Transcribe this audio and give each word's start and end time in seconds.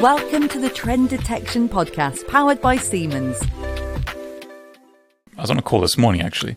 Welcome 0.00 0.48
to 0.48 0.58
the 0.58 0.70
Trend 0.70 1.10
Detection 1.10 1.68
Podcast, 1.68 2.26
powered 2.26 2.62
by 2.62 2.78
Siemens. 2.78 3.38
I 5.36 5.42
was 5.42 5.50
on 5.50 5.58
a 5.58 5.62
call 5.62 5.82
this 5.82 5.98
morning 5.98 6.22
actually, 6.22 6.56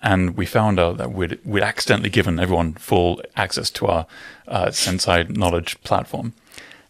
and 0.00 0.38
we 0.38 0.46
found 0.46 0.80
out 0.80 0.96
that 0.96 1.12
we'd, 1.12 1.38
we'd 1.44 1.62
accidentally 1.62 2.08
given 2.08 2.40
everyone 2.40 2.72
full 2.72 3.20
access 3.36 3.68
to 3.72 3.88
our 3.88 4.06
uh, 4.46 4.68
Senseye 4.68 5.28
knowledge 5.28 5.78
platform. 5.82 6.32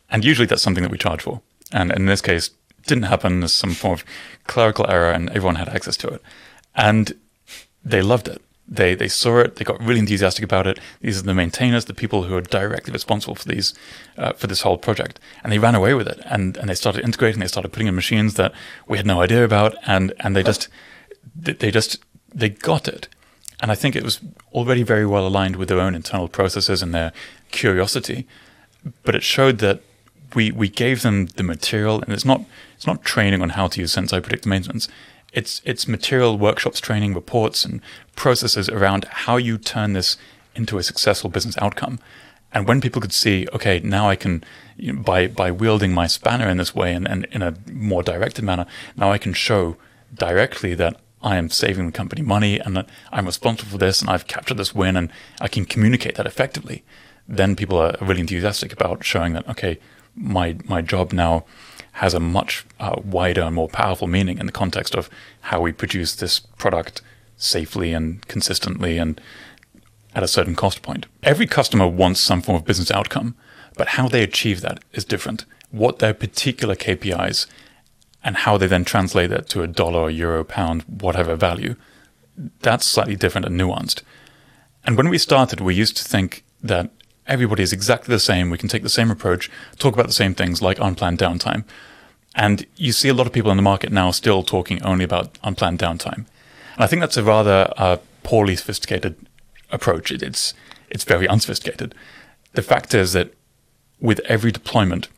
And 0.09 0.25
usually 0.25 0.46
that's 0.46 0.62
something 0.62 0.84
that 0.84 0.93
we 0.93 0.98
charge 0.98 1.23
for. 1.23 1.41
And 1.73 1.91
in 1.91 2.07
this 2.07 2.23
case, 2.23 2.51
didn't 2.87 3.05
happen. 3.05 3.41
There's 3.41 3.53
some 3.53 3.73
form 3.73 3.95
of 3.95 4.05
clerical 4.46 4.89
error, 4.89 5.11
and 5.11 5.29
everyone 5.30 5.57
had 5.57 5.69
access 5.69 5.96
to 5.96 6.09
it. 6.11 6.23
And 6.77 7.19
they 7.85 8.03
loved 8.03 8.29
it. 8.29 8.41
They 8.71 8.95
they 8.95 9.09
saw 9.09 9.39
it. 9.39 9.57
They 9.57 9.64
got 9.64 9.80
really 9.80 10.00
enthusiastic 10.00 10.45
about 10.45 10.66
it. 10.66 10.79
These 11.00 11.18
are 11.18 11.23
the 11.23 11.35
maintainers, 11.35 11.87
the 11.87 11.95
people 11.95 12.25
who 12.25 12.37
are 12.37 12.43
directly 12.43 12.93
responsible 12.93 13.35
for 13.35 13.48
these 13.48 13.75
uh, 14.18 14.35
for 14.35 14.46
this 14.46 14.61
whole 14.61 14.77
project, 14.77 15.18
and 15.43 15.50
they 15.50 15.59
ran 15.59 15.75
away 15.75 15.95
with 15.95 16.07
it. 16.07 16.21
And 16.27 16.57
and 16.58 16.68
they 16.68 16.75
started 16.75 17.03
integrating. 17.03 17.41
They 17.41 17.49
started 17.49 17.72
putting 17.72 17.89
in 17.89 17.94
machines 17.94 18.35
that 18.35 18.53
we 18.86 18.99
had 18.99 19.07
no 19.07 19.22
idea 19.22 19.43
about, 19.44 19.75
and 19.86 20.13
and 20.21 20.36
they 20.36 20.43
just 20.43 20.68
they 21.35 21.71
just 21.71 21.99
they 22.35 22.50
got 22.50 22.89
it. 22.89 23.08
And 23.61 23.72
I 23.72 23.75
think 23.75 23.96
it 23.96 24.04
was 24.04 24.21
already 24.53 24.82
very 24.82 25.07
well 25.07 25.27
aligned 25.27 25.57
with 25.57 25.69
their 25.69 25.80
own 25.80 25.94
internal 25.94 26.29
processes 26.29 26.82
and 26.82 26.94
their 26.94 27.13
curiosity. 27.50 28.27
But 29.03 29.14
it 29.14 29.22
showed 29.22 29.58
that 29.58 29.80
we 30.35 30.50
we 30.50 30.69
gave 30.69 31.03
them 31.03 31.27
the 31.27 31.43
material, 31.43 32.03
and 32.03 32.12
it's 32.12 32.25
not 32.25 32.42
it's 32.77 32.86
not 32.86 33.03
training 33.03 33.42
on 33.42 33.50
how 33.50 33.69
to 33.69 33.80
use 33.80 33.94
Senseye 33.94 34.22
predictive 34.22 34.47
maintenance. 34.47 34.89
It's 35.33 35.61
it's 35.64 35.87
material, 35.87 36.39
workshops, 36.39 36.81
training, 36.81 37.14
reports, 37.14 37.64
and 37.64 37.81
processes 38.17 38.69
around 38.69 39.05
how 39.05 39.36
you 39.36 39.59
turn 39.59 39.92
this 39.92 40.17
into 40.55 40.78
a 40.78 40.83
successful 40.83 41.31
business 41.31 41.59
outcome. 41.59 41.98
And 42.53 42.67
when 42.67 42.81
people 42.81 43.03
could 43.03 43.12
see, 43.12 43.47
okay, 43.53 43.78
now 43.81 44.09
I 44.09 44.17
can, 44.17 44.42
you 44.77 44.95
know, 44.95 45.03
by 45.03 45.27
by 45.27 45.50
wielding 45.50 45.92
my 45.92 46.06
spanner 46.06 46.48
in 46.48 46.56
this 46.56 46.75
way 46.75 46.95
and, 46.95 47.06
and 47.06 47.27
in 47.31 47.42
a 47.42 47.55
more 47.70 48.03
directed 48.03 48.44
manner, 48.44 48.67
now 48.97 49.12
I 49.12 49.19
can 49.19 49.34
show 49.34 49.77
directly 50.14 50.75
that 50.75 50.98
I 51.22 51.36
am 51.36 51.50
saving 51.50 51.86
the 51.86 51.92
company 51.92 52.22
money 52.22 52.58
and 52.58 52.77
that 52.77 52.89
I'm 53.12 53.27
responsible 53.27 53.72
for 53.72 53.78
this 53.78 54.00
and 54.00 54.08
I've 54.08 54.27
captured 54.27 54.56
this 54.56 54.74
win 54.74 54.97
and 54.97 55.11
I 55.41 55.48
can 55.48 55.64
communicate 55.64 56.14
that 56.14 56.27
effectively. 56.27 56.84
Then 57.27 57.56
people 57.56 57.77
are 57.78 57.97
really 58.00 58.20
enthusiastic 58.20 58.72
about 58.72 59.05
showing 59.05 59.33
that, 59.34 59.48
okay, 59.48 59.78
my, 60.14 60.56
my 60.64 60.80
job 60.80 61.12
now 61.12 61.45
has 61.98 62.14
a 62.14 62.20
much 62.20 62.64
uh, 62.78 62.94
wider 63.04 63.42
and 63.42 63.56
more 63.56 63.68
powerful 63.68 64.06
meaning 64.06 64.38
in 64.38 64.46
the 64.46 64.52
context 64.52 64.94
of 64.94 65.10
how 65.42 65.60
we 65.60 65.72
produce 65.72 66.14
this 66.14 66.38
product 66.38 67.02
safely 67.36 67.92
and 67.92 68.27
consistently 68.28 68.98
and 68.98 69.20
at 70.14 70.22
a 70.22 70.28
certain 70.28 70.55
cost 70.55 70.80
point. 70.80 71.06
Every 71.24 71.46
customer 71.46 71.88
wants 71.88 72.20
some 72.20 72.40
form 72.40 72.55
of 72.55 72.64
business 72.64 72.92
outcome, 72.92 73.34
but 73.77 73.88
how 73.88 74.06
they 74.06 74.22
achieve 74.22 74.60
that 74.60 74.78
is 74.92 75.05
different. 75.05 75.44
What 75.72 75.98
their 75.98 76.14
particular 76.14 76.77
KPIs 76.77 77.46
and 78.22 78.36
how 78.36 78.56
they 78.56 78.68
then 78.68 78.84
translate 78.84 79.30
that 79.30 79.48
to 79.48 79.62
a 79.62 79.66
dollar, 79.66 80.08
euro, 80.08 80.44
pound, 80.44 80.84
whatever 81.00 81.34
value, 81.34 81.74
that's 82.60 82.86
slightly 82.86 83.16
different 83.16 83.44
and 83.46 83.58
nuanced. 83.58 84.02
And 84.84 84.96
when 84.96 85.08
we 85.08 85.18
started, 85.18 85.60
we 85.60 85.74
used 85.74 85.96
to 85.96 86.05
think 86.05 86.44
that 86.62 86.90
everybody 87.27 87.64
is 87.64 87.72
exactly 87.72 88.14
the 88.14 88.20
same. 88.20 88.50
We 88.50 88.58
can 88.58 88.68
take 88.68 88.84
the 88.84 88.88
same 88.88 89.10
approach, 89.10 89.50
talk 89.78 89.94
about 89.94 90.06
the 90.06 90.12
same 90.12 90.34
things 90.34 90.62
like 90.62 90.78
unplanned 90.78 91.18
downtime. 91.18 91.64
And 92.39 92.64
you 92.77 92.92
see 92.92 93.08
a 93.08 93.14
lot 93.14 93.27
of 93.27 93.33
people 93.33 93.50
in 93.50 93.56
the 93.56 93.62
market 93.62 93.91
now 93.91 94.12
still 94.12 94.44
talking 94.44 94.81
only 94.84 95.05
about 95.05 95.36
unplanned 95.42 95.81
downtime. 95.81 96.25
And 96.75 96.84
I 96.84 96.86
think 96.86 97.00
that's 97.00 97.17
a 97.17 97.25
rather 97.25 97.72
uh, 97.77 97.97
poorly 98.22 98.55
sophisticated 98.55 99.17
approach. 99.70 100.12
It, 100.12 100.22
it's 100.22 100.55
it's 100.89 101.05
very 101.05 101.28
unsophisticated. 101.28 101.95
The 102.53 102.62
fact 102.62 102.95
is 102.95 103.12
that 103.12 103.34
with 104.00 104.20
every 104.20 104.53
deployment, 104.53 105.08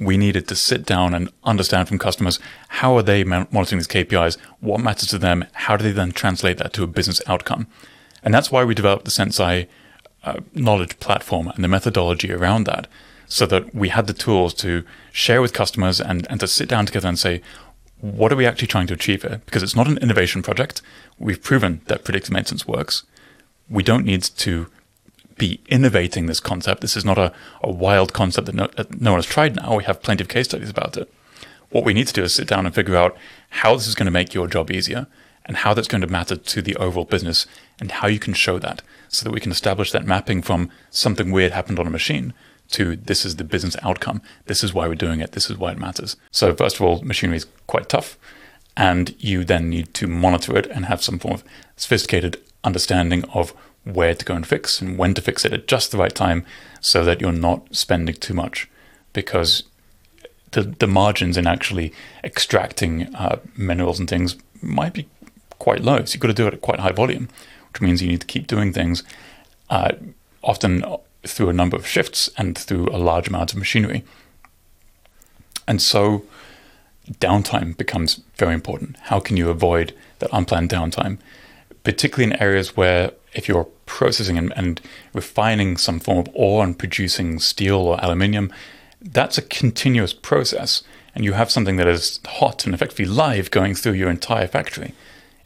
we 0.00 0.16
needed 0.16 0.46
to 0.48 0.54
sit 0.54 0.86
down 0.86 1.14
and 1.14 1.30
understand 1.42 1.88
from 1.88 1.98
customers 1.98 2.38
how 2.68 2.96
are 2.96 3.02
they 3.02 3.24
monitoring 3.24 3.78
these 3.78 3.88
KPIs, 3.88 4.38
what 4.60 4.80
matters 4.80 5.08
to 5.08 5.18
them, 5.18 5.44
how 5.52 5.76
do 5.76 5.82
they 5.82 5.92
then 5.92 6.12
translate 6.12 6.58
that 6.58 6.72
to 6.74 6.84
a 6.84 6.86
business 6.86 7.20
outcome, 7.26 7.66
and 8.22 8.32
that's 8.32 8.52
why 8.52 8.64
we 8.64 8.74
developed 8.74 9.04
the 9.04 9.10
Senseye 9.10 9.66
uh, 10.24 10.40
knowledge 10.54 10.98
platform 11.00 11.48
and 11.48 11.64
the 11.64 11.68
methodology 11.68 12.32
around 12.32 12.64
that, 12.64 12.86
so 13.28 13.46
that 13.46 13.74
we 13.74 13.90
had 13.90 14.06
the 14.06 14.12
tools 14.12 14.54
to 14.54 14.84
share 15.12 15.40
with 15.40 15.52
customers 15.52 16.00
and 16.00 16.26
and 16.30 16.40
to 16.40 16.46
sit 16.46 16.68
down 16.68 16.86
together 16.86 17.08
and 17.08 17.18
say. 17.18 17.42
What 18.00 18.30
are 18.30 18.36
we 18.36 18.46
actually 18.46 18.68
trying 18.68 18.86
to 18.86 18.94
achieve 18.94 19.22
here? 19.22 19.40
Because 19.44 19.64
it's 19.64 19.74
not 19.74 19.88
an 19.88 19.98
innovation 19.98 20.40
project. 20.40 20.82
We've 21.18 21.42
proven 21.42 21.80
that 21.86 22.04
predictive 22.04 22.30
maintenance 22.30 22.64
works. 22.64 23.02
We 23.68 23.82
don't 23.82 24.04
need 24.04 24.22
to 24.22 24.68
be 25.38 25.60
innovating 25.68 26.26
this 26.26 26.40
concept. 26.40 26.80
This 26.80 26.96
is 26.96 27.04
not 27.04 27.16
a, 27.16 27.32
a 27.62 27.70
wild 27.70 28.12
concept 28.12 28.46
that 28.46 28.54
no, 28.54 28.66
that 28.76 29.00
no 29.00 29.12
one 29.12 29.18
has 29.18 29.26
tried 29.26 29.56
now. 29.56 29.76
We 29.76 29.84
have 29.84 30.02
plenty 30.02 30.22
of 30.22 30.28
case 30.28 30.46
studies 30.46 30.70
about 30.70 30.96
it. 30.96 31.10
What 31.70 31.84
we 31.84 31.94
need 31.94 32.08
to 32.08 32.12
do 32.12 32.24
is 32.24 32.34
sit 32.34 32.48
down 32.48 32.66
and 32.66 32.74
figure 32.74 32.96
out 32.96 33.16
how 33.50 33.74
this 33.74 33.86
is 33.86 33.94
going 33.94 34.06
to 34.06 34.12
make 34.12 34.34
your 34.34 34.46
job 34.46 34.70
easier 34.70 35.06
and 35.44 35.58
how 35.58 35.74
that's 35.74 35.88
going 35.88 36.00
to 36.00 36.06
matter 36.06 36.36
to 36.36 36.62
the 36.62 36.76
overall 36.76 37.04
business 37.04 37.46
and 37.80 37.90
how 37.90 38.08
you 38.08 38.18
can 38.18 38.34
show 38.34 38.58
that 38.58 38.82
so 39.08 39.24
that 39.24 39.32
we 39.32 39.40
can 39.40 39.52
establish 39.52 39.92
that 39.92 40.04
mapping 40.04 40.42
from 40.42 40.70
something 40.90 41.30
weird 41.30 41.52
happened 41.52 41.78
on 41.78 41.86
a 41.86 41.90
machine 41.90 42.34
to 42.70 42.96
this 42.96 43.24
is 43.24 43.36
the 43.36 43.44
business 43.44 43.76
outcome. 43.82 44.20
This 44.46 44.62
is 44.62 44.74
why 44.74 44.88
we're 44.88 44.94
doing 44.94 45.20
it. 45.20 45.32
This 45.32 45.50
is 45.50 45.56
why 45.56 45.72
it 45.72 45.78
matters. 45.78 46.16
So, 46.30 46.54
first 46.54 46.76
of 46.76 46.82
all, 46.82 47.02
machinery 47.02 47.38
is 47.38 47.46
quite 47.66 47.88
tough. 47.88 48.18
And 48.76 49.14
you 49.18 49.42
then 49.44 49.68
need 49.70 49.92
to 49.94 50.06
monitor 50.06 50.56
it 50.56 50.66
and 50.66 50.86
have 50.86 51.02
some 51.02 51.18
form 51.18 51.34
of 51.34 51.44
sophisticated 51.76 52.40
understanding 52.62 53.24
of 53.34 53.52
where 53.84 54.14
to 54.14 54.24
go 54.24 54.34
and 54.34 54.46
fix 54.46 54.80
and 54.80 54.98
when 54.98 55.14
to 55.14 55.22
fix 55.22 55.44
it 55.44 55.52
at 55.52 55.66
just 55.66 55.90
the 55.90 55.98
right 55.98 56.14
time 56.14 56.44
so 56.80 57.04
that 57.04 57.20
you're 57.20 57.32
not 57.32 57.74
spending 57.74 58.14
too 58.14 58.34
much 58.34 58.68
because 59.12 59.64
the, 60.52 60.62
the 60.62 60.86
margins 60.86 61.36
in 61.36 61.46
actually 61.46 61.92
extracting 62.22 63.12
uh, 63.14 63.40
minerals 63.56 63.98
and 63.98 64.08
things 64.08 64.36
might 64.62 64.92
be 64.92 65.08
quite 65.58 65.80
low. 65.80 66.04
So 66.04 66.14
you've 66.14 66.20
got 66.20 66.28
to 66.28 66.34
do 66.34 66.46
it 66.46 66.54
at 66.54 66.60
quite 66.60 66.80
high 66.80 66.92
volume, 66.92 67.28
which 67.72 67.80
means 67.80 68.02
you 68.02 68.08
need 68.08 68.20
to 68.20 68.26
keep 68.26 68.46
doing 68.46 68.72
things 68.72 69.02
uh, 69.70 69.92
often 70.42 70.84
through 71.26 71.48
a 71.48 71.52
number 71.52 71.76
of 71.76 71.86
shifts 71.86 72.30
and 72.36 72.56
through 72.56 72.88
a 72.88 72.98
large 72.98 73.28
amount 73.28 73.52
of 73.52 73.58
machinery. 73.58 74.04
And 75.66 75.82
so 75.82 76.24
downtime 77.14 77.76
becomes 77.76 78.20
very 78.36 78.54
important. 78.54 78.96
How 79.04 79.20
can 79.20 79.36
you 79.36 79.50
avoid 79.50 79.94
that 80.20 80.30
unplanned 80.32 80.70
downtime? 80.70 81.18
Particularly 81.84 82.32
in 82.32 82.40
areas 82.40 82.76
where 82.76 83.12
if 83.34 83.48
you're 83.48 83.68
processing 83.86 84.38
and, 84.38 84.52
and, 84.56 84.80
refining 85.12 85.76
some 85.76 85.98
form 85.98 86.18
of 86.18 86.28
ore 86.34 86.62
and 86.64 86.78
producing 86.78 87.38
steel 87.38 87.76
or 87.78 88.02
aluminium, 88.02 88.52
that's 89.00 89.38
a 89.38 89.42
continuous 89.42 90.12
process. 90.12 90.82
And 91.14 91.24
you 91.24 91.32
have 91.32 91.50
something 91.50 91.76
that 91.76 91.86
is 91.86 92.20
hot 92.26 92.64
and 92.64 92.74
effectively 92.74 93.06
live 93.06 93.50
going 93.50 93.74
through 93.74 93.92
your 93.92 94.10
entire 94.10 94.46
factory. 94.46 94.94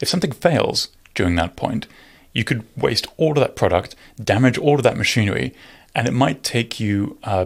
If 0.01 0.07
something 0.07 0.31
fails 0.31 0.89
during 1.15 1.35
that 1.35 1.55
point, 1.55 1.87
you 2.33 2.43
could 2.43 2.65
waste 2.75 3.07
all 3.17 3.31
of 3.31 3.39
that 3.39 3.55
product, 3.55 3.95
damage 4.21 4.57
all 4.57 4.75
of 4.75 4.83
that 4.83 4.97
machinery, 4.97 5.53
and 5.95 6.07
it 6.07 6.13
might 6.13 6.43
take 6.43 6.79
you 6.79 7.17
uh, 7.23 7.45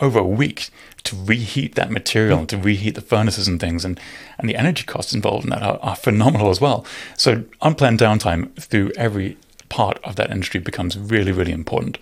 over 0.00 0.18
a 0.18 0.24
week 0.24 0.70
to 1.04 1.16
reheat 1.24 1.74
that 1.74 1.90
material 1.90 2.38
and 2.38 2.48
to 2.48 2.56
reheat 2.56 2.94
the 2.94 3.00
furnaces 3.00 3.48
and 3.48 3.60
things. 3.60 3.84
And, 3.84 3.98
and 4.38 4.48
the 4.48 4.56
energy 4.56 4.84
costs 4.84 5.12
involved 5.12 5.44
in 5.44 5.50
that 5.50 5.62
are, 5.62 5.78
are 5.82 5.96
phenomenal 5.96 6.50
as 6.50 6.60
well. 6.60 6.86
So 7.16 7.44
unplanned 7.62 7.98
downtime 7.98 8.54
through 8.60 8.92
every 8.96 9.36
part 9.68 9.98
of 10.04 10.16
that 10.16 10.30
industry 10.30 10.60
becomes 10.60 10.96
really, 10.96 11.32
really 11.32 11.52
important. 11.52 11.98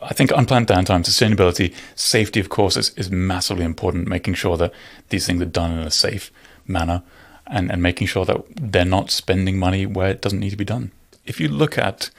I 0.00 0.12
think 0.12 0.30
unplanned 0.32 0.66
downtime, 0.66 1.04
sustainability, 1.04 1.74
safety, 1.94 2.40
of 2.40 2.48
course, 2.48 2.76
is, 2.76 2.90
is 2.90 3.10
massively 3.10 3.64
important, 3.64 4.06
making 4.06 4.34
sure 4.34 4.56
that 4.56 4.72
these 5.08 5.26
things 5.26 5.40
are 5.40 5.46
done 5.46 5.72
in 5.72 5.78
a 5.78 5.90
safe 5.90 6.30
manner 6.66 7.02
and, 7.46 7.70
and 7.70 7.82
making 7.82 8.06
sure 8.06 8.24
that 8.24 8.42
they're 8.54 8.84
not 8.84 9.10
spending 9.10 9.58
money 9.58 9.86
where 9.86 10.10
it 10.10 10.20
doesn't 10.20 10.40
need 10.40 10.50
to 10.50 10.56
be 10.56 10.64
done. 10.64 10.92
If 11.28 11.40
you 11.40 11.48
look 11.48 11.76
at 11.78 12.10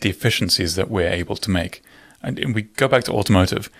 the 0.00 0.10
efficiencies 0.10 0.74
that 0.74 0.90
we're 0.90 1.10
able 1.10 1.36
to 1.36 1.50
make, 1.50 1.82
and 2.22 2.54
we 2.54 2.62
go 2.62 2.88
back 2.88 3.04
to 3.04 3.12
automotive, 3.12 3.70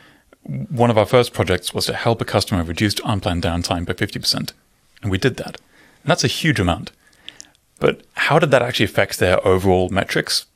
one 0.42 0.90
of 0.90 0.98
our 0.98 1.06
first 1.06 1.32
projects 1.32 1.74
was 1.74 1.86
to 1.86 1.94
help 1.94 2.20
a 2.20 2.24
customer 2.24 2.62
reduce 2.62 2.94
unplanned 3.04 3.42
downtime 3.42 3.84
by 3.86 3.92
50%. 3.92 4.52
And 5.02 5.10
we 5.10 5.18
did 5.18 5.36
that. 5.36 5.56
And 6.02 6.10
that's 6.10 6.24
a 6.24 6.28
huge 6.28 6.60
amount. 6.60 6.92
But 7.78 8.02
how 8.14 8.38
did 8.38 8.50
that 8.50 8.62
actually 8.62 8.84
affect 8.84 9.18
their 9.18 9.46
overall 9.46 9.88
metrics, 9.88 10.46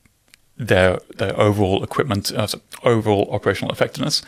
their 0.57 0.99
their 1.17 1.37
overall 1.39 1.83
equipment, 1.83 2.31
uh, 2.31 2.47
overall 2.83 3.27
operational 3.31 3.71
effectiveness? 3.71 4.21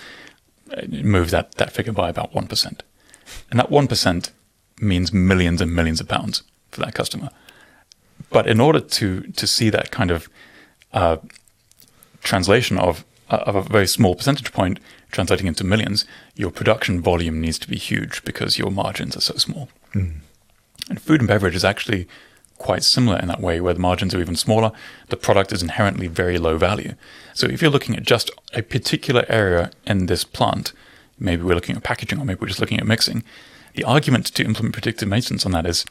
Move 0.88 1.30
that, 1.31 1.54
that 1.56 1.72
figure 1.72 1.94
by 1.94 2.10
about 2.10 2.34
1%. 2.34 2.80
And 3.50 3.60
that 3.60 3.69
1% 3.69 4.31
means 4.80 5.13
millions 5.13 5.62
and 5.62 5.74
millions 5.74 6.02
of 6.02 6.07
pounds 6.07 6.44
for 6.72 6.81
that 6.81 6.94
customer. 6.94 7.30
But 8.30 8.48
in 8.48 8.60
order 8.60 8.80
to, 8.80 9.22
to 9.22 9.48
see 9.48 9.70
that 9.70 9.92
kind 9.92 10.12
of 10.12 10.30
uh, 10.94 11.18
translation 12.24 12.78
of, 12.78 13.06
of 13.30 13.56
a 13.56 13.62
very 13.62 13.88
small 13.88 14.16
percentage 14.16 14.52
point 14.52 14.80
translating 15.12 15.48
into 15.48 15.64
millions, 15.64 16.06
your 16.36 16.52
production 16.52 17.02
volume 17.02 17.40
needs 17.40 17.58
to 17.60 17.70
be 17.70 17.78
huge 17.78 18.24
because 18.26 18.58
your 18.58 18.72
margins 18.72 19.16
are 19.16 19.22
so 19.22 19.36
small. 19.38 19.70
Mm. 19.94 20.18
And 20.90 21.02
food 21.02 21.22
and 21.22 21.28
beverage 21.28 21.56
is 21.56 21.66
actually 21.66 22.08
quite 22.58 22.84
similar 22.84 23.20
in 23.20 23.28
that 23.28 23.40
way, 23.40 23.62
where 23.62 23.74
the 23.74 23.80
margins 23.80 24.14
are 24.16 24.20
even 24.20 24.36
smaller. 24.36 24.72
The 25.10 25.18
product 25.18 25.54
is 25.54 25.62
inherently 25.62 26.08
very 26.08 26.38
low 26.38 26.58
value. 26.58 26.94
So 27.34 27.48
if 27.48 27.62
you're 27.62 27.72
looking 27.72 27.96
at 27.96 28.04
just 28.04 28.32
a 28.54 28.62
particular 28.62 29.26
area 29.30 29.72
in 29.86 30.08
this 30.08 30.24
plant, 30.24 30.74
maybe 31.20 31.44
we're 31.44 31.56
looking 31.56 31.76
at 31.76 31.84
packaging, 31.84 32.20
or 32.20 32.26
maybe 32.26 32.40
we're 32.42 32.48
just 32.48 32.60
looking 32.60 32.80
at 32.80 32.88
mixing. 32.88 33.24
The 33.76 33.84
argument 33.84 34.26
to 34.28 34.44
implement 34.44 34.74
predictive 34.74 35.08
maintenance 35.08 35.46
on 35.46 35.52
that 35.52 35.66
is 35.66 35.86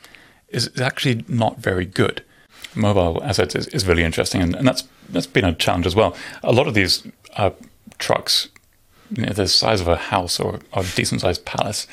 is 0.48 0.80
actually 0.80 1.24
not 1.28 1.58
very 1.58 1.84
good. 1.84 2.22
Mobile 2.74 3.22
assets 3.24 3.54
is, 3.54 3.66
is 3.68 3.86
really 3.86 4.04
interesting, 4.04 4.42
and, 4.42 4.54
and 4.54 4.66
that's 4.66 4.84
that's 5.08 5.26
been 5.26 5.44
a 5.44 5.54
challenge 5.54 5.86
as 5.86 5.94
well. 5.94 6.16
A 6.42 6.52
lot 6.52 6.66
of 6.66 6.74
these 6.74 7.06
uh, 7.36 7.50
trucks, 7.98 8.48
you 9.10 9.24
know, 9.24 9.32
the 9.32 9.48
size 9.48 9.80
of 9.80 9.88
a 9.88 9.96
house 9.96 10.40
or, 10.40 10.60
or 10.72 10.82
a 10.82 10.86
decent 10.96 11.20
sized 11.20 11.44
palace, 11.44 11.86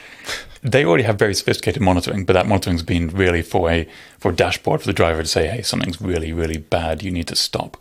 they 0.62 0.84
already 0.86 1.04
have 1.04 1.18
very 1.18 1.36
sophisticated 1.36 1.82
monitoring, 1.82 2.26
but 2.26 2.34
that 2.34 2.48
monitoring's 2.48 2.84
been 2.84 3.10
really 3.10 3.42
for 3.42 3.70
a 3.70 3.88
for 4.20 4.32
a 4.32 4.36
dashboard 4.36 4.82
for 4.82 4.88
the 4.88 4.94
driver 4.94 5.22
to 5.22 5.28
say, 5.28 5.48
hey, 5.48 5.62
something's 5.62 6.02
really 6.02 6.34
really 6.34 6.58
bad, 6.58 7.04
you 7.04 7.12
need 7.12 7.28
to 7.28 7.36
stop. 7.36 7.78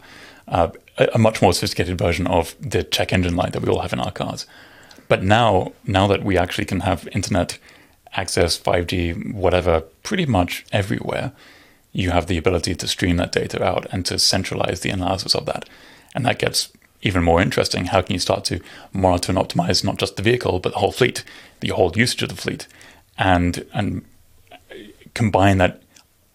Uh, 0.49 0.71
a, 0.99 1.09
a 1.15 1.19
much 1.19 1.41
more 1.41 1.53
sophisticated 1.53 1.99
version 1.99 2.27
of 2.27 2.55
the 2.61 2.83
check 2.83 3.13
engine 3.13 3.37
light 3.37 3.53
that 3.53 3.63
we 3.63 3.69
all 3.69 3.81
have 3.81 3.93
in 3.93 4.01
our 4.01 4.13
cars. 4.13 4.47
But 5.09 5.23
now, 5.23 5.73
now 5.85 6.07
that 6.07 6.25
we 6.25 6.39
actually 6.39 6.65
can 6.65 6.81
have 6.81 7.09
internet 7.13 7.59
access, 8.15 8.59
5G, 8.59 9.33
whatever, 9.33 9.81
pretty 10.03 10.27
much 10.27 10.65
everywhere, 10.73 11.33
you 11.93 12.11
have 12.11 12.27
the 12.27 12.39
ability 12.39 12.75
to 12.75 12.89
stream 12.89 13.17
that 13.17 13.33
data 13.33 13.63
out 13.63 13.87
and 13.93 14.05
to 14.07 14.19
centralize 14.19 14.81
the 14.81 14.91
analysis 14.91 15.35
of 15.35 15.47
that. 15.47 15.69
And 16.15 16.25
that 16.27 16.39
gets 16.39 16.71
even 17.03 17.23
more 17.23 17.41
interesting. 17.41 17.87
How 17.87 18.01
can 18.01 18.15
you 18.15 18.19
start 18.19 18.45
to 18.47 18.61
monitor 18.93 19.33
and 19.33 19.39
optimize 19.39 19.85
not 19.85 19.99
just 19.99 20.17
the 20.17 20.23
vehicle, 20.23 20.61
but 20.61 20.73
the 20.73 20.79
whole 20.79 20.93
fleet, 20.93 21.25
the 21.61 21.69
whole 21.69 21.93
usage 21.95 22.23
of 22.23 22.29
the 22.29 22.37
fleet, 22.37 22.67
and 23.19 23.67
and 23.73 24.05
combine 25.15 25.59
that 25.59 25.83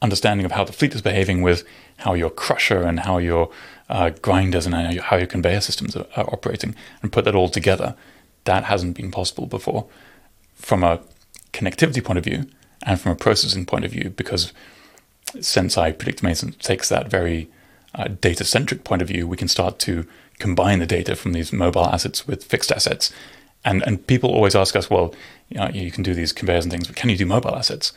understanding 0.02 0.46
of 0.46 0.52
how 0.52 0.64
the 0.64 0.74
fleet 0.74 0.94
is 0.94 1.02
behaving 1.02 1.42
with 1.42 1.64
how 1.98 2.14
your 2.14 2.30
crusher 2.30 2.84
and 2.84 3.00
how 3.00 3.18
your 3.18 3.50
uh, 3.90 4.12
grinders 4.22 4.66
and 4.66 4.76
how 5.00 5.16
your, 5.16 5.26
conveyor 5.26 5.62
systems 5.62 5.96
are, 5.96 6.06
are 6.16 6.30
operating, 6.32 6.76
and 7.02 7.12
put 7.12 7.26
that 7.26 7.36
all 7.36 7.50
together. 7.50 7.96
That 8.44 8.66
hasn't 8.66 8.96
been 8.96 9.12
possible 9.12 9.48
before, 9.48 9.88
from 10.56 10.84
a 10.84 11.00
connectivity 11.58 12.04
point 12.04 12.18
of 12.18 12.24
view 12.24 12.46
and 12.86 13.00
from 13.00 13.12
a 13.12 13.16
processing 13.16 13.66
point 13.66 13.86
of 13.86 13.92
view, 13.92 14.10
because 14.16 14.54
Senseye 15.36 15.98
Predictive 15.98 16.24
Maintenance 16.24 16.58
takes 16.58 16.90
that 16.90 17.10
very 17.10 17.50
uh, 17.96 18.08
data 18.22 18.44
centric 18.44 18.84
point 18.84 19.02
of 19.02 19.08
view, 19.08 19.28
we 19.28 19.38
can 19.38 19.48
start 19.48 19.80
to 19.80 20.06
combine 20.40 20.80
the 20.80 20.86
data 20.86 21.16
from 21.16 21.34
these 21.34 21.52
mobile 21.52 21.86
assets 21.86 22.28
with 22.28 22.44
fixed 22.44 22.72
assets. 22.72 23.12
And, 23.66 23.82
and 23.84 24.06
people 24.06 24.30
always 24.30 24.56
ask 24.56 24.76
us, 24.76 24.90
well, 24.90 25.14
you, 25.50 25.58
know, 25.58 25.70
you 25.70 25.92
can 25.92 26.04
do 26.04 26.14
these 26.14 26.32
conveyors 26.32 26.64
and 26.64 26.72
things, 26.72 26.88
but 26.88 26.96
can 26.96 27.10
you 27.10 27.18
do 27.18 27.26
mobile 27.26 27.56
assets? 27.56 27.92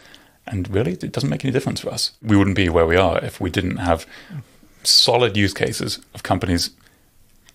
And 0.46 0.68
really, 0.70 0.92
it 0.92 1.12
doesn't 1.12 1.28
make 1.28 1.44
any 1.44 1.52
difference 1.52 1.80
for 1.80 1.90
us. 1.90 2.12
We 2.22 2.36
wouldn't 2.36 2.56
be 2.56 2.68
where 2.68 2.86
we 2.86 2.96
are 2.96 3.22
if 3.22 3.40
we 3.40 3.50
didn't 3.50 3.76
have 3.76 4.06
solid 4.82 5.36
use 5.36 5.52
cases 5.52 6.00
of 6.14 6.22
companies 6.22 6.70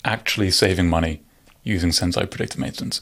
actually 0.05 0.51
saving 0.51 0.87
money 0.87 1.21
using 1.63 1.89
Senseye 1.89 2.29
predictive 2.29 2.59
maintenance. 2.59 3.01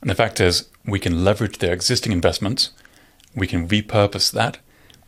And 0.00 0.10
the 0.10 0.14
fact 0.14 0.40
is, 0.40 0.68
we 0.86 0.98
can 0.98 1.24
leverage 1.24 1.58
their 1.58 1.72
existing 1.72 2.12
investments, 2.12 2.70
we 3.34 3.46
can 3.46 3.68
repurpose 3.68 4.32
that 4.32 4.58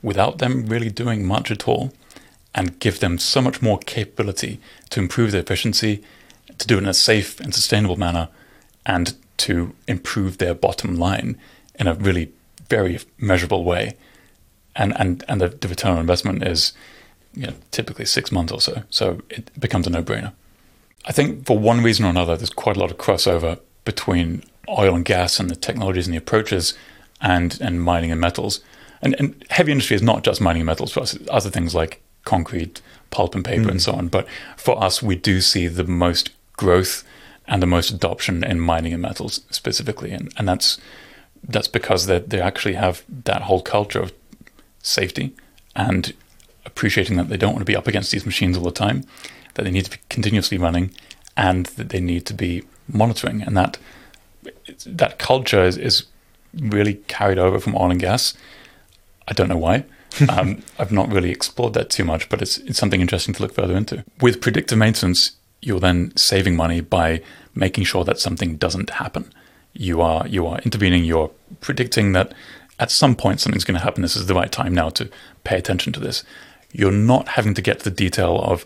without 0.03 0.39
them 0.39 0.67
really 0.67 0.91
doing 0.91 1.27
much 1.27 1.51
at 1.51 1.69
all, 1.69 1.93
and 2.55 2.79
give 2.81 3.01
them 3.01 3.19
so 3.19 3.41
much 3.41 3.63
more 3.63 3.79
capability 3.79 4.61
to 4.91 5.01
improve 5.01 5.33
their 5.33 5.43
efficiency, 5.43 6.03
to 6.59 6.67
do 6.67 6.77
it 6.77 6.83
in 6.83 6.89
a 6.89 6.95
safe 6.95 7.39
and 7.41 7.55
sustainable 7.55 7.97
manner, 7.97 8.29
and 8.85 9.15
to 9.37 9.75
improve 9.87 10.39
their 10.39 10.55
bottom 10.55 10.97
line 10.97 11.39
in 11.77 11.87
a 11.87 11.95
really 11.95 12.33
very 12.69 12.99
measurable 13.19 13.65
way. 13.65 13.97
And 14.77 14.97
and 14.99 15.25
and 15.29 15.41
the, 15.41 15.49
the 15.49 15.69
return 15.69 15.93
on 15.93 15.99
investment 15.99 16.43
is 16.43 16.73
you 17.35 17.47
know, 17.47 17.55
typically 17.71 18.05
six 18.05 18.33
months 18.33 18.53
or 18.53 18.61
so. 18.61 18.83
So 18.91 19.21
it 19.31 19.51
becomes 19.59 19.87
a 19.87 19.91
no 19.91 20.03
brainer. 20.03 20.33
I 21.07 21.13
think 21.13 21.47
for 21.47 21.59
one 21.59 21.83
reason 21.83 22.05
or 22.05 22.09
another, 22.09 22.37
there's 22.37 22.51
quite 22.51 22.77
a 22.77 22.81
lot 22.81 22.91
of 22.91 22.99
crossover 22.99 23.59
between 23.85 24.43
oil 24.69 24.95
and 24.95 25.05
gas 25.05 25.41
and 25.41 25.51
the 25.51 25.57
technologies 25.57 26.07
and 26.07 26.15
the 26.15 26.19
approaches 26.19 26.75
and, 27.21 27.59
and 27.61 27.83
mining 27.83 28.13
and 28.13 28.21
metals. 28.21 28.61
And, 29.03 29.15
and 29.19 29.45
heavy 29.51 29.73
industry 29.73 29.97
is 29.97 30.03
not 30.03 30.25
just 30.25 30.41
mining 30.41 30.63
and 30.63 30.67
metals 30.67 30.93
for 30.93 31.01
us, 31.01 31.19
other 31.31 31.51
things 31.51 31.75
like 31.75 32.03
concrete, 32.25 32.83
pulp 33.11 33.35
and 33.35 33.45
paper, 33.45 33.65
mm. 33.65 33.71
and 33.71 33.83
so 33.83 33.93
on. 33.93 34.09
But 34.09 34.27
for 34.57 34.83
us, 34.83 35.03
we 35.03 35.17
do 35.17 35.41
see 35.41 35.67
the 35.67 35.85
most 35.85 36.31
growth 36.57 37.05
and 37.47 37.63
the 37.63 37.67
most 37.67 37.91
adoption 37.91 38.45
in 38.45 38.61
mining 38.61 38.93
and 38.93 39.03
metals 39.03 39.43
specifically. 39.51 40.13
And, 40.13 40.33
and 40.37 40.47
that's 40.49 40.79
that's 41.43 41.69
because 41.69 42.07
they, 42.07 42.19
they 42.19 42.41
actually 42.41 42.75
have 42.75 43.03
that 43.09 43.43
whole 43.43 43.63
culture 43.63 44.01
of 44.01 44.13
safety 44.83 45.35
and 45.75 46.13
appreciating 46.67 47.17
that 47.17 47.29
they 47.29 47.37
don't 47.37 47.53
want 47.53 47.61
to 47.61 47.73
be 47.73 47.77
up 47.77 47.89
against 47.89 48.13
these 48.13 48.27
machines 48.27 48.57
all 48.57 48.65
the 48.65 48.71
time, 48.71 49.05
that 49.55 49.65
they 49.65 49.71
need 49.71 49.87
to 49.87 49.91
be 49.93 49.97
continuously 50.11 50.59
running, 50.59 50.91
and 51.37 51.67
that 51.67 51.89
they 51.89 52.01
need 52.01 52.27
to 52.27 52.35
be 52.35 52.63
monitoring. 52.93 53.43
And 53.43 53.57
that 53.57 53.79
that 54.87 55.19
culture 55.19 55.65
is, 55.65 55.77
is 55.77 56.05
really 56.55 56.95
carried 57.09 57.39
over 57.39 57.61
from 57.61 57.75
oil 57.75 57.91
and 57.91 58.01
gas. 58.01 58.35
I 59.29 59.33
don't 59.33 59.49
know 59.49 59.59
why. 59.59 59.85
um, 60.29 60.63
I've 60.79 60.93
not 60.93 61.11
really 61.11 61.31
explored 61.31 61.75
that 61.75 61.91
too 61.91 62.05
much, 62.05 62.29
but 62.29 62.43
it's 62.43 62.59
it's 62.59 62.79
something 62.79 63.01
interesting 63.01 63.35
to 63.35 63.43
look 63.43 63.55
further 63.55 63.77
into. 63.77 64.05
With 64.21 64.41
predictive 64.41 64.79
maintenance, 64.79 65.33
you're 65.63 65.81
then 65.81 66.17
saving 66.17 66.57
money 66.57 66.81
by 66.81 67.23
making 67.55 67.85
sure 67.85 68.05
that 68.05 68.19
something 68.19 68.57
doesn't 68.57 68.91
happen. 68.91 69.33
You 69.73 70.01
are 70.01 70.27
you 70.27 70.47
are 70.47 70.59
intervening. 70.61 71.05
You're 71.05 71.31
predicting 71.61 72.13
that 72.13 72.33
at 72.79 72.91
some 72.91 73.15
point 73.15 73.41
something's 73.41 73.65
going 73.65 73.79
to 73.79 73.85
happen. 73.85 74.03
This 74.03 74.17
is 74.17 74.27
the 74.27 74.35
right 74.35 74.51
time 74.51 74.75
now 74.75 74.89
to 74.91 75.09
pay 75.45 75.57
attention 75.57 75.93
to 75.93 76.01
this. 76.01 76.25
You're 76.73 76.93
not 76.93 77.29
having 77.29 77.55
to 77.55 77.63
get 77.63 77.81
to 77.81 77.85
the 77.85 77.95
detail 77.95 78.41
of 78.41 78.65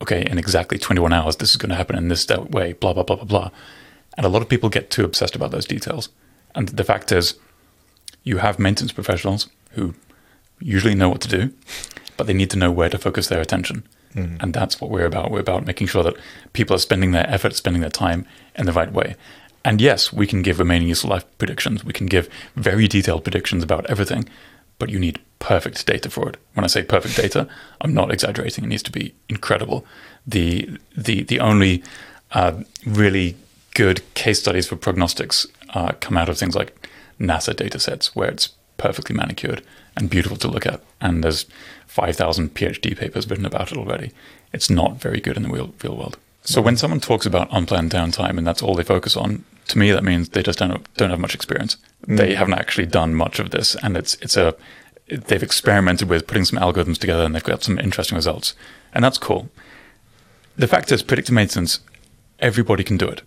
okay, 0.00 0.26
in 0.28 0.38
exactly 0.38 0.78
21 0.78 1.12
hours, 1.12 1.36
this 1.36 1.50
is 1.50 1.56
going 1.56 1.70
to 1.70 1.76
happen 1.76 1.96
in 1.96 2.08
this 2.08 2.26
way. 2.28 2.72
Blah 2.74 2.92
blah 2.92 3.02
blah 3.02 3.16
blah 3.16 3.24
blah. 3.24 3.50
And 4.16 4.24
a 4.24 4.30
lot 4.30 4.42
of 4.42 4.48
people 4.48 4.68
get 4.68 4.90
too 4.90 5.04
obsessed 5.04 5.36
about 5.36 5.50
those 5.50 5.66
details. 5.66 6.08
And 6.54 6.68
the 6.68 6.84
fact 6.84 7.12
is, 7.12 7.34
you 8.24 8.38
have 8.38 8.58
maintenance 8.58 8.92
professionals 8.92 9.48
who 9.72 9.94
usually 10.58 10.94
know 10.94 11.08
what 11.08 11.20
to 11.20 11.28
do, 11.28 11.52
but 12.16 12.26
they 12.26 12.32
need 12.32 12.50
to 12.50 12.58
know 12.58 12.72
where 12.72 12.88
to 12.88 12.98
focus 12.98 13.28
their 13.28 13.40
attention. 13.40 13.84
Mm. 14.14 14.42
And 14.42 14.54
that's 14.54 14.80
what 14.80 14.90
we're 14.90 15.04
about. 15.04 15.30
We're 15.30 15.40
about 15.40 15.66
making 15.66 15.88
sure 15.88 16.02
that 16.02 16.16
people 16.54 16.74
are 16.74 16.80
spending 16.80 17.12
their 17.12 17.28
effort, 17.28 17.54
spending 17.54 17.82
their 17.82 17.90
time 17.90 18.26
in 18.54 18.64
the 18.64 18.72
right 18.72 18.90
way. 18.90 19.16
And 19.64 19.80
yes, 19.80 20.12
we 20.12 20.26
can 20.26 20.42
give 20.42 20.58
remaining 20.58 20.88
useful 20.88 21.10
life 21.10 21.24
predictions. 21.38 21.84
We 21.84 21.92
can 21.92 22.06
give 22.06 22.28
very 22.54 22.88
detailed 22.88 23.24
predictions 23.24 23.62
about 23.62 23.84
everything, 23.90 24.28
but 24.78 24.88
you 24.88 24.98
need 24.98 25.20
perfect 25.38 25.86
data 25.86 26.10
for 26.10 26.28
it. 26.28 26.36
When 26.54 26.64
I 26.64 26.68
say 26.68 26.82
perfect 26.82 27.16
data, 27.16 27.48
I'm 27.80 27.94
not 27.94 28.10
exaggerating. 28.12 28.64
It 28.64 28.68
needs 28.68 28.82
to 28.84 28.92
be 28.92 29.14
incredible. 29.28 29.86
The 30.26 30.78
the 30.96 31.22
the 31.22 31.40
only 31.40 31.82
uh, 32.32 32.62
really 32.84 33.36
good 33.74 34.02
case 34.14 34.40
studies 34.40 34.66
for 34.66 34.76
prognostics 34.76 35.46
uh, 35.74 35.92
come 36.00 36.16
out 36.16 36.28
of 36.28 36.38
things 36.38 36.54
like 36.56 36.88
NASA 37.20 37.54
data 37.54 37.78
sets, 37.78 38.16
where 38.16 38.30
it's 38.30 38.48
perfectly 38.78 39.14
manicured 39.14 39.62
and 39.96 40.10
beautiful 40.10 40.36
to 40.38 40.48
look 40.48 40.66
at. 40.66 40.80
And 41.00 41.22
there's 41.22 41.46
5,000 41.86 42.54
PhD 42.54 42.96
papers 42.96 43.28
written 43.28 43.46
about 43.46 43.72
it 43.72 43.78
already. 43.78 44.12
It's 44.52 44.70
not 44.70 45.00
very 45.00 45.20
good 45.20 45.36
in 45.36 45.42
the 45.42 45.48
real, 45.48 45.74
real 45.82 45.96
world. 45.96 46.18
So 46.42 46.60
when 46.60 46.76
someone 46.76 47.00
talks 47.00 47.26
about 47.26 47.48
unplanned 47.50 47.90
downtime 47.90 48.38
and 48.38 48.46
that's 48.46 48.62
all 48.62 48.74
they 48.74 48.82
focus 48.82 49.16
on, 49.16 49.44
to 49.68 49.78
me 49.78 49.90
that 49.90 50.04
means 50.04 50.30
they 50.30 50.42
just 50.42 50.58
don't 50.58 50.86
don't 50.94 51.10
have 51.10 51.20
much 51.20 51.34
experience. 51.34 51.76
Mm. 52.06 52.16
They 52.16 52.34
haven't 52.34 52.54
actually 52.54 52.86
done 52.86 53.14
much 53.14 53.38
of 53.38 53.50
this, 53.50 53.74
and 53.76 53.96
it's 53.96 54.14
it's 54.16 54.36
a 54.36 54.54
they've 55.08 55.42
experimented 55.42 56.08
with 56.08 56.26
putting 56.26 56.44
some 56.44 56.58
algorithms 56.58 56.98
together 56.98 57.24
and 57.24 57.34
they've 57.34 57.44
got 57.44 57.62
some 57.62 57.78
interesting 57.78 58.16
results, 58.16 58.54
and 58.92 59.04
that's 59.04 59.18
cool. 59.18 59.48
The 60.56 60.66
fact 60.66 60.90
is, 60.90 61.02
predictive 61.02 61.34
maintenance, 61.34 61.80
everybody 62.38 62.82
can 62.82 62.96
do 62.96 63.06
it. 63.08 63.22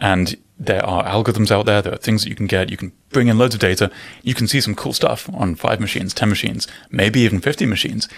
And 0.00 0.36
there 0.58 0.84
are 0.84 1.04
algorithms 1.04 1.50
out 1.50 1.66
there. 1.66 1.82
There 1.82 1.92
are 1.92 1.98
things 1.98 2.22
that 2.22 2.30
you 2.30 2.34
can 2.34 2.46
get. 2.46 2.70
You 2.70 2.76
can 2.76 2.92
bring 3.10 3.28
in 3.28 3.38
loads 3.38 3.54
of 3.54 3.60
data. 3.60 3.90
You 4.22 4.34
can 4.34 4.48
see 4.48 4.60
some 4.60 4.74
cool 4.74 4.92
stuff 4.92 5.28
on 5.32 5.54
five 5.54 5.80
machines, 5.80 6.14
10 6.14 6.28
machines, 6.28 6.66
maybe 6.90 7.20
even 7.20 7.40
50 7.40 7.66
machines. 7.66 8.08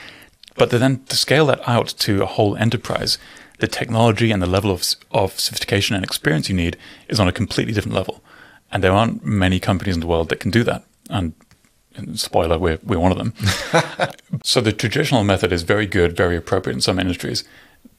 But 0.54 0.70
then 0.70 1.04
to 1.04 1.16
scale 1.16 1.46
that 1.46 1.66
out 1.68 1.88
to 1.88 2.22
a 2.22 2.26
whole 2.26 2.56
enterprise, 2.56 3.18
the 3.58 3.66
technology 3.66 4.30
and 4.30 4.42
the 4.42 4.46
level 4.46 4.70
of, 4.70 4.84
of 5.10 5.38
sophistication 5.40 5.96
and 5.96 6.04
experience 6.04 6.48
you 6.48 6.54
need 6.54 6.76
is 7.08 7.20
on 7.20 7.28
a 7.28 7.32
completely 7.32 7.72
different 7.72 7.94
level. 7.94 8.22
And 8.70 8.82
there 8.82 8.92
aren't 8.92 9.24
many 9.24 9.60
companies 9.60 9.94
in 9.94 10.00
the 10.00 10.06
world 10.06 10.28
that 10.28 10.40
can 10.40 10.50
do 10.50 10.64
that. 10.64 10.84
And, 11.08 11.34
spoiler, 12.14 12.58
we're, 12.58 12.78
we're 12.82 12.98
one 12.98 13.12
of 13.12 13.18
them. 13.18 13.32
so 14.42 14.60
the 14.60 14.72
traditional 14.72 15.24
method 15.24 15.52
is 15.52 15.62
very 15.62 15.86
good, 15.86 16.16
very 16.16 16.36
appropriate 16.36 16.74
in 16.74 16.80
some 16.80 16.98
industries. 16.98 17.44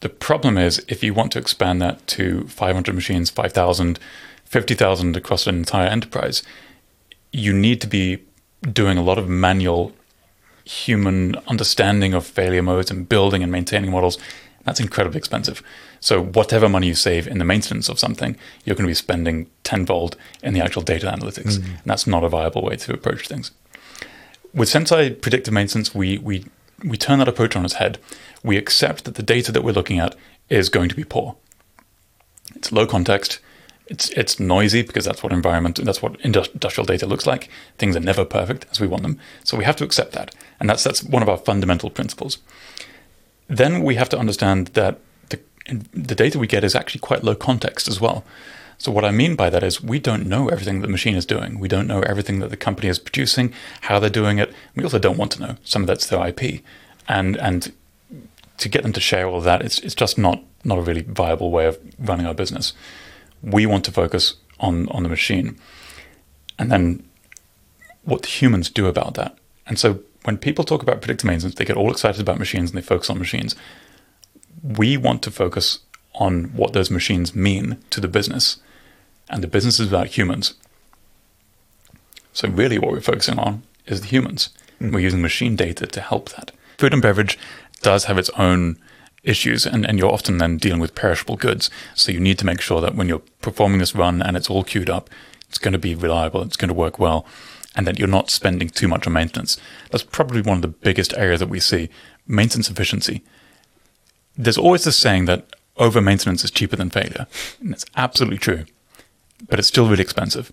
The 0.01 0.09
problem 0.09 0.57
is 0.57 0.83
if 0.87 1.03
you 1.03 1.13
want 1.13 1.31
to 1.31 1.39
expand 1.39 1.81
that 1.81 2.05
to 2.07 2.47
500 2.47 2.93
machines, 2.93 3.29
5,000, 3.29 3.99
50,000 4.45 5.15
across 5.15 5.47
an 5.47 5.55
entire 5.55 5.87
enterprise, 5.87 6.43
you 7.31 7.53
need 7.53 7.81
to 7.81 7.87
be 7.87 8.23
doing 8.71 8.97
a 8.97 9.03
lot 9.03 9.17
of 9.17 9.27
manual 9.27 9.93
human 10.65 11.35
understanding 11.47 12.13
of 12.13 12.25
failure 12.25 12.61
modes 12.61 12.91
and 12.91 13.07
building 13.07 13.41
and 13.41 13.51
maintaining 13.51 13.91
models. 13.91 14.17
That's 14.67 14.81
incredibly 14.81 15.17
expensive. 15.17 15.63
So 16.01 16.21
whatever 16.21 16.67
money 16.67 16.87
you 16.87 16.93
save 16.93 17.25
in 17.25 17.37
the 17.37 17.45
maintenance 17.45 17.87
of 17.87 17.97
something, 17.97 18.35
you're 18.65 18.75
going 18.75 18.83
to 18.83 18.91
be 18.91 18.95
spending 18.95 19.49
tenfold 19.63 20.17
in 20.43 20.53
the 20.53 20.59
actual 20.59 20.81
data 20.81 21.07
analytics. 21.07 21.57
Mm-hmm. 21.57 21.71
And 21.71 21.85
that's 21.85 22.05
not 22.05 22.25
a 22.25 22.29
viable 22.29 22.63
way 22.63 22.75
to 22.75 22.93
approach 22.93 23.29
things. 23.29 23.51
With 24.53 24.67
Senseye 24.67 25.21
predictive 25.21 25.53
maintenance, 25.53 25.95
we 25.95 26.17
we 26.17 26.45
we 26.83 26.97
turn 26.97 27.19
that 27.19 27.29
approach 27.29 27.55
on 27.55 27.63
its 27.63 27.75
head. 27.75 27.97
We 28.43 28.57
accept 28.57 29.05
that 29.05 29.15
the 29.15 29.23
data 29.23 29.53
that 29.53 29.63
we're 29.63 29.71
looking 29.71 29.99
at 29.99 30.15
is 30.49 30.67
going 30.67 30.89
to 30.89 30.95
be 30.95 31.05
poor. 31.05 31.37
It's 32.53 32.73
low 32.73 32.85
context. 32.85 33.39
It's 33.85 34.09
it's 34.09 34.37
noisy 34.37 34.81
because 34.81 35.05
that's 35.05 35.23
what 35.23 35.31
environment 35.31 35.79
that's 35.81 36.01
what 36.01 36.19
industrial 36.19 36.85
data 36.85 37.05
looks 37.05 37.25
like. 37.25 37.49
Things 37.77 37.95
are 37.95 38.01
never 38.01 38.25
perfect 38.25 38.65
as 38.69 38.81
we 38.81 38.87
want 38.87 39.03
them, 39.03 39.17
so 39.45 39.55
we 39.55 39.63
have 39.63 39.77
to 39.77 39.85
accept 39.85 40.11
that, 40.11 40.35
and 40.59 40.69
that's 40.69 40.83
that's 40.83 41.05
one 41.05 41.23
of 41.23 41.29
our 41.29 41.37
fundamental 41.37 41.89
principles. 41.89 42.39
Then 43.47 43.83
we 43.83 43.95
have 43.95 44.09
to 44.09 44.19
understand 44.19 44.67
that 44.67 44.99
the 45.29 45.39
the 45.93 46.15
data 46.15 46.39
we 46.39 46.47
get 46.47 46.63
is 46.63 46.75
actually 46.75 46.99
quite 46.99 47.23
low 47.23 47.35
context 47.35 47.87
as 47.87 48.01
well. 48.01 48.23
So 48.77 48.91
what 48.91 49.05
I 49.05 49.11
mean 49.11 49.35
by 49.35 49.49
that 49.49 49.63
is 49.63 49.81
we 49.81 49.99
don't 49.99 50.27
know 50.27 50.49
everything 50.49 50.81
the 50.81 50.87
machine 50.87 51.15
is 51.15 51.25
doing. 51.25 51.59
We 51.59 51.67
don't 51.67 51.87
know 51.87 52.01
everything 52.01 52.39
that 52.39 52.51
the 52.51 52.57
company 52.57 52.87
is 52.89 52.99
producing, 52.99 53.53
how 53.81 53.99
they're 53.99 54.09
doing 54.09 54.37
it. 54.37 54.53
We 54.75 54.83
also 54.83 54.99
don't 54.99 55.17
want 55.17 55.31
to 55.33 55.41
know. 55.41 55.57
Some 55.63 55.83
of 55.83 55.87
that's 55.87 56.07
their 56.07 56.25
IP, 56.27 56.61
and 57.07 57.37
and 57.37 57.73
to 58.57 58.69
get 58.69 58.83
them 58.83 58.93
to 58.93 58.99
share 58.99 59.27
all 59.27 59.37
of 59.37 59.43
that, 59.45 59.61
it's 59.61 59.79
it's 59.79 59.95
just 59.95 60.17
not 60.17 60.43
not 60.63 60.77
a 60.77 60.81
really 60.81 61.01
viable 61.01 61.51
way 61.51 61.65
of 61.65 61.79
running 61.97 62.27
our 62.27 62.35
business. 62.35 62.73
We 63.41 63.65
want 63.65 63.85
to 63.85 63.91
focus 63.91 64.35
on 64.59 64.89
on 64.89 65.03
the 65.03 65.09
machine, 65.09 65.57
and 66.59 66.71
then 66.71 67.03
what 68.03 68.41
humans 68.41 68.69
do 68.69 68.87
about 68.87 69.15
that. 69.15 69.37
And 69.65 69.77
so 69.77 69.99
when 70.23 70.37
people 70.37 70.63
talk 70.63 70.81
about 70.81 71.01
predictive 71.01 71.27
maintenance, 71.27 71.55
they 71.55 71.65
get 71.65 71.77
all 71.77 71.91
excited 71.91 72.21
about 72.21 72.39
machines 72.39 72.71
and 72.71 72.77
they 72.77 72.85
focus 72.85 73.09
on 73.09 73.19
machines. 73.19 73.55
We 74.61 74.97
want 74.97 75.21
to 75.23 75.31
focus 75.31 75.79
on 76.15 76.45
what 76.55 76.73
those 76.73 76.89
machines 76.91 77.35
mean 77.35 77.77
to 77.91 78.01
the 78.01 78.07
business, 78.07 78.57
and 79.29 79.43
the 79.43 79.47
business 79.47 79.79
is 79.79 79.87
about 79.87 80.07
humans. 80.07 80.55
So 82.33 82.49
really, 82.49 82.77
what 82.77 82.91
we're 82.91 83.01
focusing 83.01 83.39
on 83.39 83.63
is 83.85 84.01
the 84.01 84.07
humans. 84.07 84.49
Mm. 84.81 84.93
We're 84.93 84.99
using 84.99 85.21
machine 85.21 85.55
data 85.55 85.87
to 85.87 86.01
help 86.01 86.29
that. 86.29 86.51
Food 86.77 86.93
and 86.93 87.01
beverage 87.01 87.37
does 87.81 88.05
have 88.05 88.17
its 88.17 88.29
own 88.31 88.77
issues 89.23 89.65
and, 89.65 89.85
and 89.85 89.99
you're 89.99 90.11
often 90.11 90.37
then 90.37 90.57
dealing 90.57 90.79
with 90.79 90.95
perishable 90.95 91.35
goods. 91.35 91.69
So 91.95 92.11
you 92.11 92.19
need 92.19 92.39
to 92.39 92.45
make 92.45 92.61
sure 92.61 92.81
that 92.81 92.95
when 92.95 93.09
you're 93.09 93.21
performing 93.41 93.79
this 93.79 93.95
run 93.95 94.21
and 94.21 94.37
it's 94.37 94.49
all 94.49 94.63
queued 94.63 94.89
up, 94.89 95.09
it's 95.49 95.57
going 95.57 95.73
to 95.73 95.79
be 95.79 95.95
reliable, 95.95 96.41
it's 96.41 96.57
going 96.57 96.69
to 96.69 96.73
work 96.73 96.99
well, 96.99 97.25
and 97.77 97.87
that 97.87 97.97
you're 97.97 98.07
not 98.07 98.29
spending 98.29 98.67
too 98.67 98.87
much 98.87 99.07
on 99.07 99.13
maintenance. 99.13 99.57
That's 99.91 100.03
probably 100.03 100.41
one 100.41 100.57
of 100.57 100.61
the 100.63 100.67
biggest 100.67 101.13
areas 101.13 101.39
that 101.39 101.49
we 101.49 101.61
see 101.61 101.89
maintenance 102.27 102.69
efficiency. 102.69 103.23
There's 104.35 104.57
always 104.57 104.83
this 104.83 104.97
saying 104.97 105.25
that 105.25 105.55
over 105.77 106.01
maintenance 106.01 106.43
is 106.43 106.51
cheaper 106.51 106.75
than 106.75 106.89
failure. 106.89 107.27
And 107.61 107.71
it's 107.71 107.85
absolutely 107.95 108.39
true, 108.39 108.65
but 109.47 109.59
it's 109.59 109.67
still 109.67 109.87
really 109.87 110.01
expensive. 110.01 110.51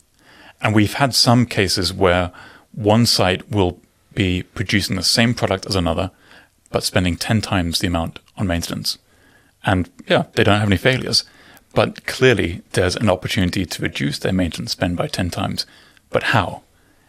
And 0.60 0.74
we've 0.74 0.94
had 0.94 1.14
some 1.14 1.46
cases 1.46 1.92
where 1.92 2.30
one 2.72 3.06
site 3.06 3.50
will 3.50 3.80
be 4.14 4.42
producing 4.42 4.96
the 4.96 5.02
same 5.02 5.34
product 5.34 5.66
as 5.66 5.74
another 5.74 6.10
but 6.74 6.82
spending 6.82 7.16
10 7.16 7.40
times 7.40 7.78
the 7.78 7.86
amount 7.86 8.18
on 8.36 8.48
maintenance. 8.48 8.98
And 9.64 9.88
yeah, 10.08 10.24
they 10.32 10.42
don't 10.42 10.58
have 10.58 10.68
any 10.68 10.76
failures. 10.76 11.22
But 11.72 12.04
clearly, 12.04 12.62
there's 12.72 12.96
an 12.96 13.08
opportunity 13.08 13.64
to 13.64 13.82
reduce 13.82 14.18
their 14.18 14.32
maintenance 14.32 14.72
spend 14.72 14.96
by 14.96 15.06
10 15.06 15.30
times. 15.30 15.66
But 16.10 16.24
how? 16.24 16.63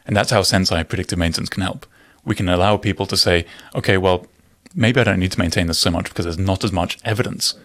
And 0.05 0.15
that's 0.15 0.31
how 0.31 0.41
Senseye 0.41 0.87
predictive 0.87 1.19
maintenance 1.19 1.49
can 1.49 1.63
help. 1.63 1.85
We 2.23 2.35
can 2.35 2.49
allow 2.49 2.77
people 2.77 3.05
to 3.07 3.17
say, 3.17 3.45
okay, 3.73 3.97
well, 3.97 4.27
maybe 4.73 4.99
I 4.99 5.03
don't 5.03 5.19
need 5.19 5.31
to 5.31 5.39
maintain 5.39 5.67
this 5.67 5.79
so 5.79 5.91
much 5.91 6.05
because 6.05 6.25
there's 6.25 6.37
not 6.37 6.63
as 6.63 6.71
much 6.71 6.97
evidence, 7.03 7.55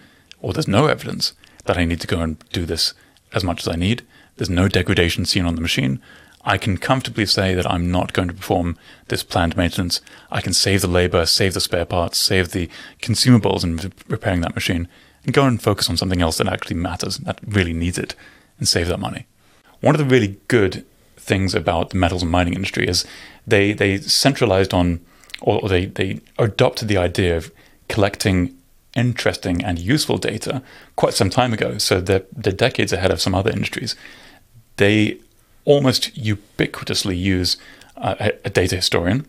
or 0.41 0.53
there's 0.53 0.69
no 0.69 0.87
evidence 0.87 1.35
that 1.65 1.77
I 1.79 1.85
need 1.85 2.01
to 2.01 2.07
go 2.07 2.21
and 2.21 2.43
do 2.53 2.65
this 2.65 2.95
as 3.33 3.45
much 3.45 3.61
as 3.61 3.69
I 3.69 3.77
need. 3.77 4.03
There's 4.37 4.51
no 4.51 4.69
degradation 4.69 5.25
seen 5.25 5.45
on 5.45 5.55
the 5.55 5.61
machine. 5.61 6.01
I 6.43 6.57
can 6.57 6.79
comfortably 6.79 7.27
say 7.27 7.55
that 7.55 7.71
I'm 7.71 7.91
not 7.91 8.15
going 8.15 8.29
to 8.29 8.35
perform 8.35 8.79
this 9.09 9.23
planned 9.23 9.57
maintenance. 9.57 10.01
I 10.31 10.41
can 10.41 10.55
save 10.55 10.81
the 10.81 10.89
labor, 10.89 11.27
save 11.27 11.53
the 11.53 11.61
spare 11.61 11.85
parts, 11.85 12.19
save 12.19 12.53
the 12.53 12.71
consumables 13.03 13.63
in 13.63 13.93
repairing 14.09 14.41
that 14.41 14.55
machine, 14.55 14.89
and 15.25 15.35
go 15.35 15.45
and 15.45 15.63
focus 15.63 15.91
on 15.91 15.99
something 15.99 16.23
else 16.23 16.39
that 16.39 16.49
actually 16.49 16.77
matters, 16.77 17.19
that 17.19 17.41
really 17.47 17.75
needs 17.75 17.99
it, 17.99 18.15
and 18.59 18.67
save 18.67 18.89
that 18.89 19.01
money. 19.01 19.27
One 19.81 19.95
of 19.95 19.99
the 19.99 20.07
really 20.07 20.39
good 20.49 20.87
things 21.21 21.55
about 21.55 21.91
the 21.91 21.97
metals 21.97 22.23
and 22.23 22.31
mining 22.31 22.55
industry 22.55 22.89
is 22.89 23.05
they, 23.47 23.73
they 23.73 23.99
centralized 23.99 24.75
on, 24.75 25.01
or 25.41 25.69
they, 25.69 25.87
they 25.87 26.21
adopted 26.39 26.89
the 26.89 26.97
idea 26.97 27.37
of 27.37 27.53
collecting 27.89 28.57
interesting 28.97 29.65
and 29.65 29.79
useful 29.79 30.19
data 30.19 30.63
quite 30.97 31.15
some 31.15 31.31
time 31.31 31.53
ago. 31.53 31.79
So 31.79 32.01
they're, 32.01 32.25
they're 32.33 32.53
decades 32.53 32.93
ahead 32.93 33.11
of 33.11 33.21
some 33.21 33.35
other 33.35 33.51
industries. 33.51 33.95
They 34.77 35.19
almost 35.65 36.15
ubiquitously 36.15 37.19
use 37.19 37.57
a, 37.97 38.33
a 38.45 38.51
data 38.51 38.77
historian, 38.77 39.27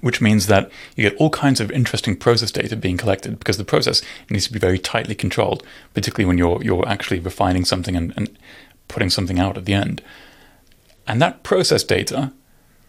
which 0.00 0.20
means 0.20 0.46
that 0.46 0.70
you 0.96 1.08
get 1.08 1.18
all 1.18 1.30
kinds 1.30 1.60
of 1.60 1.70
interesting 1.70 2.16
process 2.16 2.50
data 2.50 2.76
being 2.76 2.96
collected 2.96 3.38
because 3.38 3.56
the 3.56 3.64
process 3.64 4.02
needs 4.30 4.46
to 4.46 4.52
be 4.52 4.58
very 4.58 4.78
tightly 4.78 5.14
controlled, 5.14 5.62
particularly 5.94 6.26
when 6.26 6.38
you're 6.38 6.62
you're 6.62 6.88
actually 6.88 7.20
refining 7.20 7.64
something 7.64 7.96
and, 7.96 8.12
and 8.16 8.38
putting 8.88 9.10
something 9.10 9.38
out 9.38 9.56
at 9.56 9.64
the 9.64 9.74
end. 9.74 10.02
And 11.06 11.22
that 11.22 11.42
process 11.42 11.84
data 11.84 12.32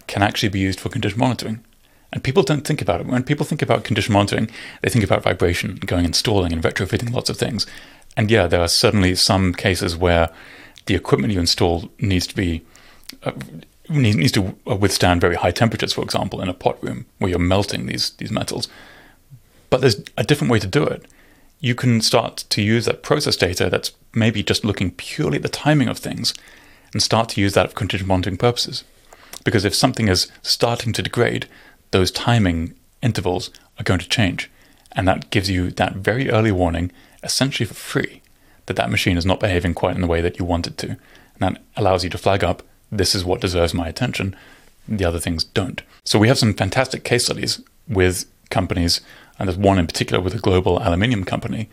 can 0.08 0.24
actually 0.24 0.50
be 0.50 0.60
used 0.60 0.80
for 0.80 0.90
condition 0.90 1.20
monitoring. 1.20 1.64
And 2.12 2.24
people 2.24 2.44
don't 2.44 2.66
think 2.66 2.82
about 2.82 3.02
it. 3.02 3.08
When 3.08 3.24
people 3.24 3.46
think 3.46 3.62
about 3.62 3.84
condition 3.84 4.14
monitoring, 4.14 4.50
they 4.82 4.90
think 4.90 5.04
about 5.04 5.24
vibration, 5.24 5.76
going 5.76 6.06
installing 6.06 6.54
and 6.54 6.64
retrofitting 6.64 7.14
lots 7.14 7.30
of 7.30 7.38
things. 7.38 7.68
And 8.16 8.32
yeah, 8.32 8.48
there 8.48 8.62
are 8.62 8.68
certainly 8.68 9.14
some 9.16 9.54
cases 9.54 9.96
where 9.96 10.30
the 10.86 10.96
equipment 10.96 11.34
you 11.34 11.40
install 11.40 11.92
needs 12.00 12.26
to 12.28 12.36
be 12.36 12.66
uh, 13.24 13.34
needs 13.90 14.34
to 14.34 14.56
withstand 14.66 15.22
very 15.22 15.36
high 15.36 15.52
temperatures, 15.52 15.94
for 15.94 16.02
example, 16.04 16.42
in 16.42 16.50
a 16.50 16.54
pot 16.54 16.82
room 16.84 17.06
where 17.20 17.30
you're 17.30 17.40
melting 17.40 17.86
these 17.86 18.12
these 18.12 18.32
metals. 18.32 18.68
But 19.70 19.82
there's 19.82 20.02
a 20.18 20.24
different 20.24 20.52
way 20.52 20.60
to 20.60 20.68
do 20.68 20.84
it. 20.84 21.06
You 21.60 21.76
can 21.76 22.02
start 22.02 22.46
to 22.50 22.62
use 22.62 22.86
that 22.86 23.04
process 23.04 23.36
data 23.36 23.70
that's 23.70 23.92
maybe 24.14 24.44
just 24.44 24.64
looking 24.64 24.92
purely 24.92 25.38
at 25.38 25.44
the 25.44 25.50
timing 25.50 25.90
of 25.90 25.98
things 25.98 26.34
and 26.94 27.02
start 27.02 27.30
to 27.30 27.42
use 27.42 27.54
that 27.54 27.70
for 27.70 27.76
condition 27.76 28.08
monitoring 28.08 28.38
purposes. 28.38 28.84
Because 29.44 29.66
if 29.66 29.76
something 29.76 30.08
is 30.08 30.32
starting 30.42 30.94
to 30.94 31.04
degrade, 31.04 31.48
those 31.92 32.12
timing 32.12 32.74
intervals 33.02 33.50
are 33.80 33.84
going 33.84 34.00
to 34.00 34.10
change. 34.10 34.50
And 34.94 35.08
that 35.08 35.30
gives 35.30 35.50
you 35.50 35.72
that 35.72 35.96
very 35.96 36.30
early 36.30 36.52
warning 36.52 36.92
essentially 37.24 37.66
for 37.66 37.74
free 37.74 38.22
that 38.66 38.76
that 38.76 38.92
machine 38.92 39.18
is 39.18 39.26
not 39.26 39.40
behaving 39.40 39.74
quite 39.74 39.96
in 39.96 40.02
the 40.02 40.08
way 40.08 40.22
that 40.22 40.40
you 40.40 40.46
want 40.46 40.68
it 40.68 40.78
to. 40.80 40.90
And 40.90 41.00
that 41.40 41.62
allows 41.76 42.04
you 42.04 42.10
to 42.10 42.18
flag 42.18 42.44
up 42.44 42.64
this 42.92 43.16
is 43.16 43.26
what 43.26 43.42
deserves 43.42 43.74
my 43.74 43.88
attention, 43.88 44.36
the 44.88 45.06
other 45.06 45.20
things 45.20 45.44
don't. 45.44 45.82
So 46.04 46.20
we 46.20 46.28
have 46.28 46.38
some 46.38 46.54
fantastic 46.54 47.04
case 47.04 47.26
studies 47.26 47.62
with 47.88 48.26
companies, 48.50 49.02
and 49.38 49.48
there's 49.48 49.58
one 49.58 49.78
in 49.78 49.88
particular 49.88 50.22
with 50.22 50.36
a 50.36 50.40
global 50.40 50.82
aluminium 50.82 51.24
company, 51.24 51.70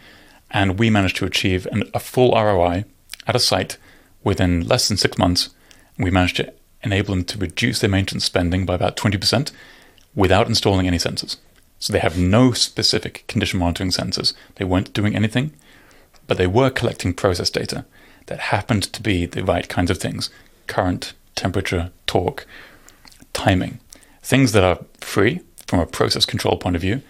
and 0.50 0.78
we 0.78 0.90
managed 0.90 1.16
to 1.16 1.26
achieve 1.26 1.66
an, 1.66 1.84
a 1.94 2.00
full 2.00 2.32
ROI 2.32 2.84
at 3.26 3.36
a 3.36 3.40
site 3.40 3.76
within 4.24 4.66
less 4.66 4.88
than 4.88 4.96
six 4.96 5.16
months. 5.16 5.50
We 5.98 6.10
managed 6.10 6.36
to 6.36 6.52
enable 6.82 7.14
them 7.14 7.24
to 7.24 7.38
reduce 7.38 7.78
their 7.78 7.90
maintenance 7.90 8.24
spending 8.24 8.66
by 8.66 8.74
about 8.74 8.96
20% 8.96 9.52
without 10.14 10.48
installing 10.48 10.86
any 10.86 10.98
sensors. 10.98 11.36
So 11.78 11.92
they 11.92 12.00
have 12.00 12.18
no 12.18 12.52
specific 12.52 13.24
condition 13.28 13.60
monitoring 13.60 13.90
sensors. 13.90 14.32
They 14.56 14.64
weren't 14.64 14.92
doing 14.92 15.14
anything 15.14 15.52
but 16.26 16.38
they 16.38 16.46
were 16.46 16.70
collecting 16.70 17.14
process 17.14 17.50
data 17.50 17.84
that 18.26 18.38
happened 18.40 18.84
to 18.84 19.02
be 19.02 19.26
the 19.26 19.44
right 19.44 19.68
kinds 19.68 19.90
of 19.90 19.98
things 19.98 20.30
current, 20.66 21.12
temperature, 21.34 21.90
torque, 22.06 22.46
timing. 23.34 23.78
Things 24.22 24.52
that 24.52 24.64
are 24.64 24.78
free 24.98 25.40
from 25.66 25.80
a 25.80 25.86
process 25.86 26.24
control 26.24 26.56
point 26.56 26.76
of 26.76 26.82
view. 26.82 27.02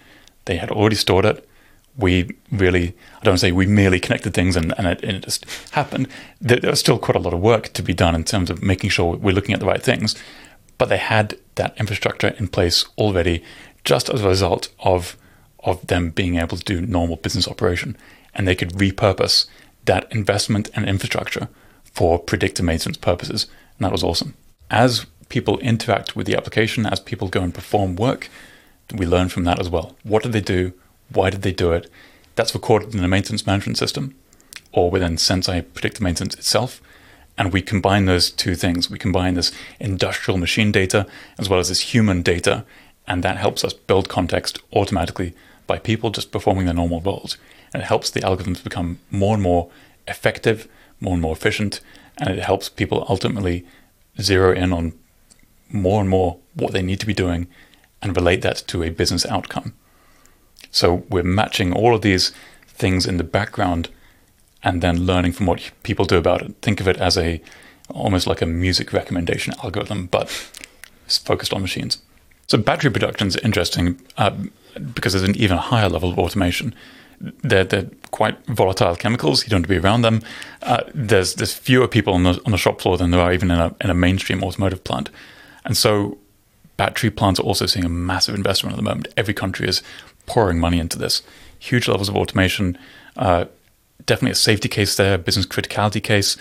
They 0.43 0.57
had 0.57 0.69
already 0.69 0.97
stored 0.97 1.25
it. 1.25 1.47
We 1.97 2.35
really, 2.51 2.95
I 3.21 3.23
don't 3.23 3.37
say 3.37 3.51
we 3.51 3.65
merely 3.65 3.99
connected 3.99 4.33
things 4.33 4.55
and, 4.55 4.73
and, 4.77 4.87
it, 4.87 5.01
and 5.03 5.17
it 5.17 5.23
just 5.23 5.45
happened. 5.71 6.07
There, 6.41 6.59
there 6.59 6.71
was 6.71 6.79
still 6.79 6.99
quite 6.99 7.15
a 7.15 7.19
lot 7.19 7.33
of 7.33 7.39
work 7.39 7.71
to 7.73 7.83
be 7.83 7.93
done 7.93 8.15
in 8.15 8.23
terms 8.23 8.49
of 8.49 8.61
making 8.61 8.89
sure 8.89 9.15
we're 9.15 9.33
looking 9.33 9.53
at 9.53 9.59
the 9.59 9.65
right 9.65 9.81
things. 9.81 10.15
But 10.77 10.89
they 10.89 10.97
had 10.97 11.37
that 11.55 11.75
infrastructure 11.77 12.35
in 12.37 12.49
place 12.49 12.85
already 12.97 13.43
just 13.85 14.09
as 14.09 14.21
a 14.21 14.27
result 14.27 14.69
of, 14.79 15.15
of 15.63 15.85
them 15.87 16.09
being 16.09 16.35
able 16.35 16.57
to 16.57 16.63
do 16.63 16.81
normal 16.81 17.15
business 17.15 17.47
operation 17.47 17.95
and 18.33 18.47
they 18.47 18.55
could 18.55 18.73
repurpose 18.73 19.47
that 19.85 20.11
investment 20.11 20.69
and 20.75 20.87
infrastructure 20.87 21.47
for 21.83 22.19
predictive 22.19 22.65
maintenance 22.65 22.97
purposes. 22.97 23.47
And 23.77 23.85
that 23.85 23.91
was 23.91 24.03
awesome. 24.03 24.35
As 24.69 25.05
people 25.29 25.57
interact 25.59 26.15
with 26.15 26.27
the 26.27 26.35
application, 26.35 26.85
as 26.85 26.99
people 26.99 27.29
go 27.29 27.41
and 27.41 27.53
perform 27.53 27.95
work, 27.95 28.29
we 28.93 29.05
learn 29.05 29.29
from 29.29 29.45
that 29.45 29.59
as 29.59 29.69
well. 29.69 29.95
What 30.03 30.23
do 30.23 30.29
they 30.29 30.41
do? 30.41 30.73
Why 31.09 31.29
did 31.29 31.41
they 31.41 31.51
do 31.51 31.71
it? 31.71 31.89
That's 32.35 32.53
recorded 32.53 32.93
in 32.93 33.01
the 33.01 33.07
maintenance 33.07 33.45
management 33.45 33.77
system 33.77 34.15
or 34.71 34.91
within 34.91 35.15
Senseye 35.15 35.65
predictive 35.73 36.01
maintenance 36.01 36.35
itself. 36.35 36.81
And 37.37 37.51
we 37.51 37.61
combine 37.61 38.05
those 38.05 38.31
two 38.31 38.55
things. 38.55 38.89
We 38.89 38.97
combine 38.97 39.33
this 39.33 39.51
industrial 39.79 40.37
machine 40.37 40.71
data 40.71 41.05
as 41.37 41.49
well 41.49 41.59
as 41.59 41.69
this 41.69 41.93
human 41.93 42.21
data. 42.21 42.65
And 43.07 43.23
that 43.23 43.37
helps 43.37 43.63
us 43.63 43.73
build 43.73 44.09
context 44.09 44.59
automatically 44.73 45.33
by 45.67 45.79
people 45.79 46.09
just 46.09 46.31
performing 46.31 46.65
their 46.65 46.73
normal 46.73 47.01
roles 47.01 47.37
and 47.75 47.83
it 47.83 47.87
helps 47.87 48.09
the 48.09 48.21
algorithms 48.21 48.63
become 48.63 48.99
more 49.11 49.33
and 49.33 49.43
more 49.43 49.69
effective, 50.07 50.65
more 51.01 51.11
and 51.11 51.21
more 51.21 51.33
efficient, 51.33 51.81
and 52.17 52.29
it 52.29 52.41
helps 52.41 52.69
people 52.69 53.05
ultimately 53.09 53.65
zero 54.21 54.53
in 54.53 54.71
on 54.71 54.93
more 55.69 55.99
and 55.99 56.09
more 56.09 56.37
what 56.53 56.71
they 56.71 56.81
need 56.81 57.01
to 57.01 57.05
be 57.05 57.13
doing 57.13 57.47
and 58.01 58.15
relate 58.15 58.41
that 58.43 58.63
to 58.67 58.81
a 58.81 58.89
business 58.89 59.25
outcome. 59.25 59.73
So 60.75 61.05
we're 61.09 61.23
matching 61.23 61.71
all 61.71 61.95
of 61.95 62.01
these 62.01 62.33
things 62.67 63.05
in 63.05 63.15
the 63.15 63.23
background 63.23 63.87
and 64.61 64.81
then 64.81 65.05
learning 65.05 65.31
from 65.31 65.45
what 65.45 65.71
people 65.83 66.03
do 66.03 66.17
about 66.17 66.41
it. 66.41 66.53
Think 66.61 66.81
of 66.81 66.87
it 66.87 66.97
as 66.97 67.17
a 67.17 67.41
almost 67.89 68.27
like 68.27 68.41
a 68.41 68.45
music 68.45 68.91
recommendation 68.91 69.53
algorithm, 69.63 70.07
but 70.07 70.23
it's 71.05 71.17
focused 71.17 71.53
on 71.53 71.61
machines. 71.61 71.99
So 72.47 72.57
battery 72.57 72.91
production 72.91 73.27
is 73.27 73.37
interesting 73.37 74.01
uh, 74.17 74.31
because 74.93 75.13
there's 75.13 75.27
an 75.27 75.37
even 75.37 75.57
higher 75.57 75.87
level 75.87 76.11
of 76.11 76.19
automation. 76.19 76.75
They're, 77.21 77.63
they're 77.63 77.89
quite 78.11 78.45
volatile 78.47 78.97
chemicals. 78.97 79.43
You 79.43 79.51
don't 79.51 79.59
want 79.59 79.67
to 79.67 79.79
be 79.79 79.87
around 79.87 80.01
them. 80.01 80.21
Uh, 80.61 80.81
there's 80.93 81.35
there's 81.35 81.53
fewer 81.53 81.87
people 81.87 82.13
on 82.13 82.23
the 82.23 82.41
on 82.45 82.51
the 82.51 82.57
shop 82.57 82.81
floor 82.81 82.97
than 82.97 83.11
there 83.11 83.21
are 83.21 83.31
even 83.31 83.49
in 83.49 83.59
a 83.59 83.73
in 83.79 83.89
a 83.89 83.93
mainstream 83.93 84.43
automotive 84.43 84.83
plant, 84.83 85.09
and 85.63 85.77
so 85.77 86.17
battery 86.77 87.09
plants 87.09 87.39
are 87.39 87.43
also 87.43 87.65
seeing 87.65 87.85
a 87.85 87.89
massive 87.89 88.35
investment 88.35 88.73
at 88.73 88.77
the 88.77 88.83
moment. 88.83 89.07
Every 89.15 89.33
country 89.33 89.67
is 89.67 89.81
pouring 90.25 90.59
money 90.59 90.79
into 90.79 90.97
this. 90.97 91.21
Huge 91.59 91.87
levels 91.87 92.09
of 92.09 92.15
automation. 92.15 92.77
Uh, 93.15 93.45
definitely 94.05 94.31
a 94.31 94.35
safety 94.35 94.69
case 94.69 94.95
there, 94.95 95.17
business 95.17 95.45
criticality 95.45 96.03
case, 96.03 96.37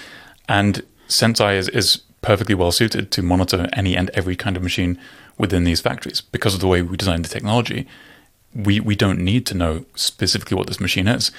and 0.48 0.82
Senseye 1.08 1.56
is, 1.56 1.68
is 1.68 2.02
perfectly 2.22 2.54
well 2.54 2.72
suited 2.72 3.10
to 3.10 3.22
monitor 3.22 3.68
any 3.72 3.96
and 3.96 4.10
every 4.10 4.36
kind 4.36 4.56
of 4.56 4.62
machine 4.62 4.98
within 5.36 5.64
these 5.64 5.80
factories 5.80 6.20
because 6.20 6.54
of 6.54 6.60
the 6.60 6.66
way 6.66 6.80
we 6.82 6.96
designed 6.96 7.24
the 7.24 7.28
technology. 7.28 7.86
We 8.54 8.80
we 8.80 8.96
don't 8.96 9.18
need 9.18 9.46
to 9.46 9.54
know 9.54 9.84
specifically 9.94 10.56
what 10.56 10.66
this 10.66 10.80
machine 10.80 11.08
is. 11.08 11.30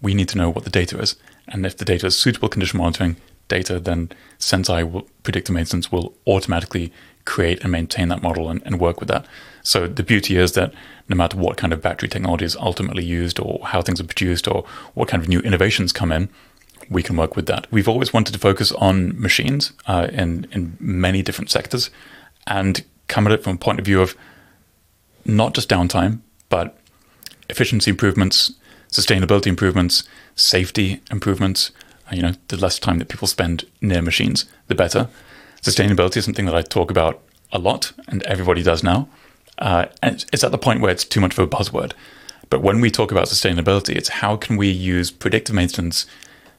We 0.00 0.14
need 0.14 0.28
to 0.30 0.38
know 0.38 0.50
what 0.50 0.64
the 0.64 0.70
data 0.70 0.98
is, 0.98 1.16
and 1.48 1.64
if 1.66 1.76
the 1.76 1.84
data 1.84 2.06
is 2.06 2.18
suitable 2.18 2.48
condition 2.48 2.78
monitoring 2.78 3.16
data, 3.48 3.78
then 3.78 4.10
Senseye 4.38 4.90
will 4.90 5.06
predictive 5.22 5.54
maintenance 5.54 5.92
will 5.92 6.14
automatically 6.26 6.92
create 7.24 7.62
and 7.62 7.72
maintain 7.72 8.08
that 8.08 8.22
model 8.22 8.48
and, 8.48 8.62
and 8.64 8.80
work 8.80 9.00
with 9.00 9.08
that. 9.08 9.26
So 9.62 9.86
the 9.86 10.02
beauty 10.02 10.36
is 10.36 10.52
that 10.52 10.72
no 11.08 11.16
matter 11.16 11.36
what 11.36 11.56
kind 11.56 11.72
of 11.72 11.80
battery 11.80 12.08
technology 12.08 12.44
is 12.44 12.56
ultimately 12.56 13.04
used, 13.04 13.38
or 13.38 13.60
how 13.66 13.82
things 13.82 14.00
are 14.00 14.04
produced, 14.04 14.48
or 14.48 14.64
what 14.94 15.08
kind 15.08 15.22
of 15.22 15.28
new 15.28 15.40
innovations 15.40 15.92
come 15.92 16.10
in, 16.10 16.28
we 16.90 17.02
can 17.02 17.16
work 17.16 17.36
with 17.36 17.46
that. 17.46 17.70
We've 17.70 17.88
always 17.88 18.12
wanted 18.12 18.32
to 18.32 18.38
focus 18.38 18.72
on 18.72 19.20
machines 19.20 19.72
uh, 19.86 20.08
in 20.12 20.46
in 20.52 20.76
many 20.80 21.22
different 21.22 21.50
sectors, 21.50 21.90
and 22.46 22.84
come 23.08 23.26
at 23.26 23.32
it 23.32 23.44
from 23.44 23.54
a 23.54 23.58
point 23.58 23.78
of 23.78 23.84
view 23.84 24.00
of 24.02 24.16
not 25.24 25.54
just 25.54 25.68
downtime, 25.68 26.20
but 26.48 26.76
efficiency 27.48 27.90
improvements, 27.90 28.52
sustainability 28.90 29.46
improvements, 29.46 30.04
safety 30.34 31.00
improvements. 31.10 31.70
Uh, 32.10 32.16
you 32.16 32.22
know, 32.22 32.34
the 32.48 32.56
less 32.56 32.78
time 32.78 32.98
that 32.98 33.08
people 33.08 33.28
spend 33.28 33.64
near 33.80 34.02
machines, 34.02 34.46
the 34.66 34.74
better. 34.74 35.08
Sustainability 35.62 36.16
is 36.16 36.24
something 36.24 36.46
that 36.46 36.54
I 36.54 36.62
talk 36.62 36.90
about 36.90 37.22
a 37.52 37.58
lot, 37.58 37.92
and 38.08 38.22
everybody 38.24 38.62
does 38.62 38.82
now. 38.82 39.08
Uh, 39.58 39.86
and 40.02 40.24
it's 40.32 40.42
at 40.42 40.50
the 40.50 40.58
point 40.58 40.80
where 40.80 40.90
it's 40.90 41.04
too 41.04 41.20
much 41.20 41.38
of 41.38 41.38
a 41.38 41.46
buzzword. 41.46 41.92
But 42.50 42.62
when 42.62 42.80
we 42.80 42.90
talk 42.90 43.12
about 43.12 43.28
sustainability, 43.28 43.94
it's 43.94 44.08
how 44.08 44.36
can 44.36 44.56
we 44.56 44.68
use 44.68 45.10
predictive 45.10 45.54
maintenance 45.54 46.06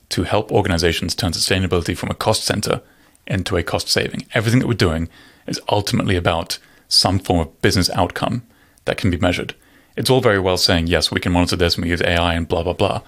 to 0.09 0.23
help 0.23 0.51
organizations 0.51 1.15
turn 1.15 1.31
sustainability 1.31 1.97
from 1.97 2.09
a 2.09 2.15
cost 2.15 2.43
center 2.43 2.81
into 3.27 3.57
a 3.57 3.63
cost 3.63 3.89
saving. 3.89 4.25
Everything 4.33 4.59
that 4.59 4.67
we're 4.67 4.73
doing 4.73 5.09
is 5.47 5.59
ultimately 5.69 6.15
about 6.15 6.59
some 6.87 7.19
form 7.19 7.39
of 7.39 7.61
business 7.61 7.89
outcome 7.91 8.43
that 8.85 8.97
can 8.97 9.09
be 9.09 9.17
measured. 9.17 9.55
It's 9.97 10.09
all 10.09 10.21
very 10.21 10.39
well 10.39 10.57
saying, 10.57 10.87
yes, 10.87 11.11
we 11.11 11.19
can 11.19 11.31
monitor 11.31 11.55
this 11.55 11.75
and 11.75 11.83
we 11.83 11.91
use 11.91 12.01
AI 12.01 12.33
and 12.33 12.47
blah, 12.47 12.63
blah, 12.63 12.73
blah. 12.73 13.01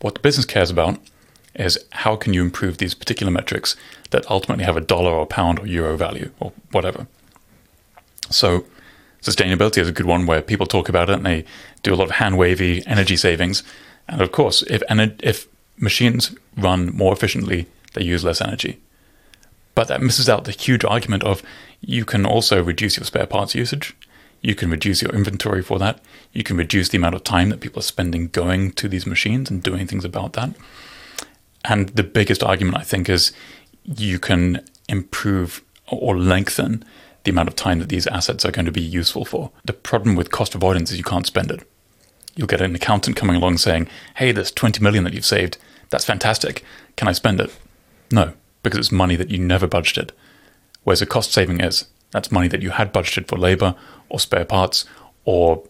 What 0.00 0.14
the 0.14 0.20
business 0.20 0.46
cares 0.46 0.70
about 0.70 0.98
is 1.54 1.78
how 1.90 2.16
can 2.16 2.32
you 2.32 2.42
improve 2.42 2.78
these 2.78 2.94
particular 2.94 3.32
metrics 3.32 3.76
that 4.10 4.28
ultimately 4.30 4.64
have 4.64 4.76
a 4.76 4.80
dollar 4.80 5.10
or 5.10 5.26
pound 5.26 5.58
or 5.58 5.66
euro 5.66 5.96
value 5.96 6.30
or 6.40 6.52
whatever. 6.70 7.06
So 8.30 8.64
sustainability 9.22 9.78
is 9.78 9.88
a 9.88 9.92
good 9.92 10.06
one 10.06 10.26
where 10.26 10.42
people 10.42 10.66
talk 10.66 10.88
about 10.88 11.10
it 11.10 11.14
and 11.14 11.26
they 11.26 11.44
do 11.82 11.94
a 11.94 11.96
lot 11.96 12.04
of 12.04 12.12
hand 12.12 12.38
wavy 12.38 12.84
energy 12.86 13.16
savings. 13.16 13.62
And 14.08 14.20
of 14.20 14.32
course, 14.32 14.62
if 14.62 14.82
if 14.88 15.48
machines 15.78 16.34
run 16.56 16.94
more 16.94 17.12
efficiently, 17.12 17.66
they 17.94 18.04
use 18.04 18.24
less 18.24 18.40
energy. 18.40 18.80
But 19.74 19.88
that 19.88 20.02
misses 20.02 20.28
out 20.28 20.44
the 20.44 20.52
huge 20.52 20.84
argument 20.84 21.24
of 21.24 21.42
you 21.80 22.04
can 22.04 22.26
also 22.26 22.62
reduce 22.62 22.96
your 22.96 23.04
spare 23.04 23.26
parts 23.26 23.54
usage. 23.54 23.96
You 24.42 24.54
can 24.54 24.70
reduce 24.70 25.02
your 25.02 25.14
inventory 25.14 25.62
for 25.62 25.78
that. 25.78 26.00
You 26.32 26.42
can 26.42 26.56
reduce 26.56 26.88
the 26.88 26.98
amount 26.98 27.14
of 27.14 27.24
time 27.24 27.50
that 27.50 27.60
people 27.60 27.80
are 27.80 27.84
spending 27.84 28.28
going 28.28 28.72
to 28.72 28.88
these 28.88 29.06
machines 29.06 29.50
and 29.50 29.62
doing 29.62 29.86
things 29.86 30.04
about 30.04 30.32
that. 30.34 30.50
And 31.64 31.90
the 31.90 32.02
biggest 32.02 32.42
argument, 32.42 32.78
I 32.78 32.82
think, 32.82 33.08
is 33.08 33.32
you 33.84 34.18
can 34.18 34.64
improve 34.88 35.62
or 35.88 36.16
lengthen 36.16 36.84
the 37.24 37.30
amount 37.30 37.48
of 37.48 37.56
time 37.56 37.78
that 37.80 37.88
these 37.88 38.06
assets 38.06 38.44
are 38.44 38.50
going 38.50 38.66
to 38.66 38.72
be 38.72 38.80
useful 38.80 39.24
for. 39.24 39.50
The 39.64 39.72
problem 39.72 40.16
with 40.16 40.30
cost 40.30 40.54
avoidance 40.54 40.90
is 40.90 40.98
you 40.98 41.04
can't 41.04 41.26
spend 41.26 41.50
it. 41.50 41.66
You'll 42.34 42.46
get 42.46 42.62
an 42.62 42.74
accountant 42.74 43.16
coming 43.16 43.36
along 43.36 43.58
saying, 43.58 43.88
hey, 44.16 44.32
there's 44.32 44.52
20 44.52 44.82
million 44.82 45.04
that 45.04 45.12
you've 45.12 45.26
saved. 45.26 45.58
That's 45.90 46.04
fantastic. 46.04 46.64
Can 46.96 47.08
I 47.08 47.12
spend 47.12 47.40
it? 47.40 47.54
No, 48.10 48.32
because 48.62 48.78
it's 48.78 48.92
money 48.92 49.16
that 49.16 49.30
you 49.30 49.38
never 49.38 49.68
budgeted. 49.68 50.10
Whereas 50.84 51.02
a 51.02 51.06
cost 51.06 51.32
saving 51.32 51.60
is 51.60 51.86
that's 52.10 52.32
money 52.32 52.48
that 52.48 52.62
you 52.62 52.70
had 52.70 52.94
budgeted 52.94 53.28
for 53.28 53.36
labor 53.36 53.74
or 54.08 54.18
spare 54.18 54.44
parts 54.44 54.84
or 55.24 55.62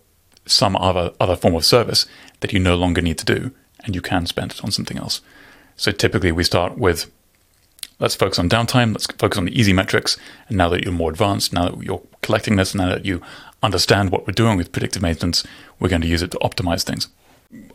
some 0.46 0.76
other, 0.76 1.12
other 1.18 1.36
form 1.36 1.54
of 1.54 1.64
service 1.64 2.06
that 2.40 2.52
you 2.52 2.58
no 2.58 2.76
longer 2.76 3.02
need 3.02 3.18
to 3.18 3.24
do 3.24 3.52
and 3.84 3.94
you 3.94 4.00
can 4.00 4.26
spend 4.26 4.52
it 4.52 4.64
on 4.64 4.70
something 4.70 4.98
else. 4.98 5.20
So 5.80 5.92
typically 5.92 6.30
we 6.30 6.44
start 6.44 6.76
with 6.76 7.10
let's 8.00 8.14
focus 8.14 8.38
on 8.38 8.50
downtime, 8.50 8.92
let's 8.92 9.06
focus 9.06 9.38
on 9.38 9.46
the 9.46 9.58
easy 9.58 9.72
metrics. 9.72 10.18
And 10.48 10.58
now 10.58 10.68
that 10.68 10.84
you're 10.84 10.92
more 10.92 11.10
advanced, 11.10 11.54
now 11.54 11.70
that 11.70 11.82
you're 11.82 12.02
collecting 12.20 12.56
this, 12.56 12.74
now 12.74 12.90
that 12.90 13.06
you 13.06 13.22
understand 13.62 14.10
what 14.10 14.26
we're 14.26 14.34
doing 14.34 14.58
with 14.58 14.72
predictive 14.72 15.00
maintenance, 15.00 15.42
we're 15.78 15.88
going 15.88 16.02
to 16.02 16.06
use 16.06 16.20
it 16.20 16.32
to 16.32 16.38
optimize 16.40 16.82
things. 16.82 17.08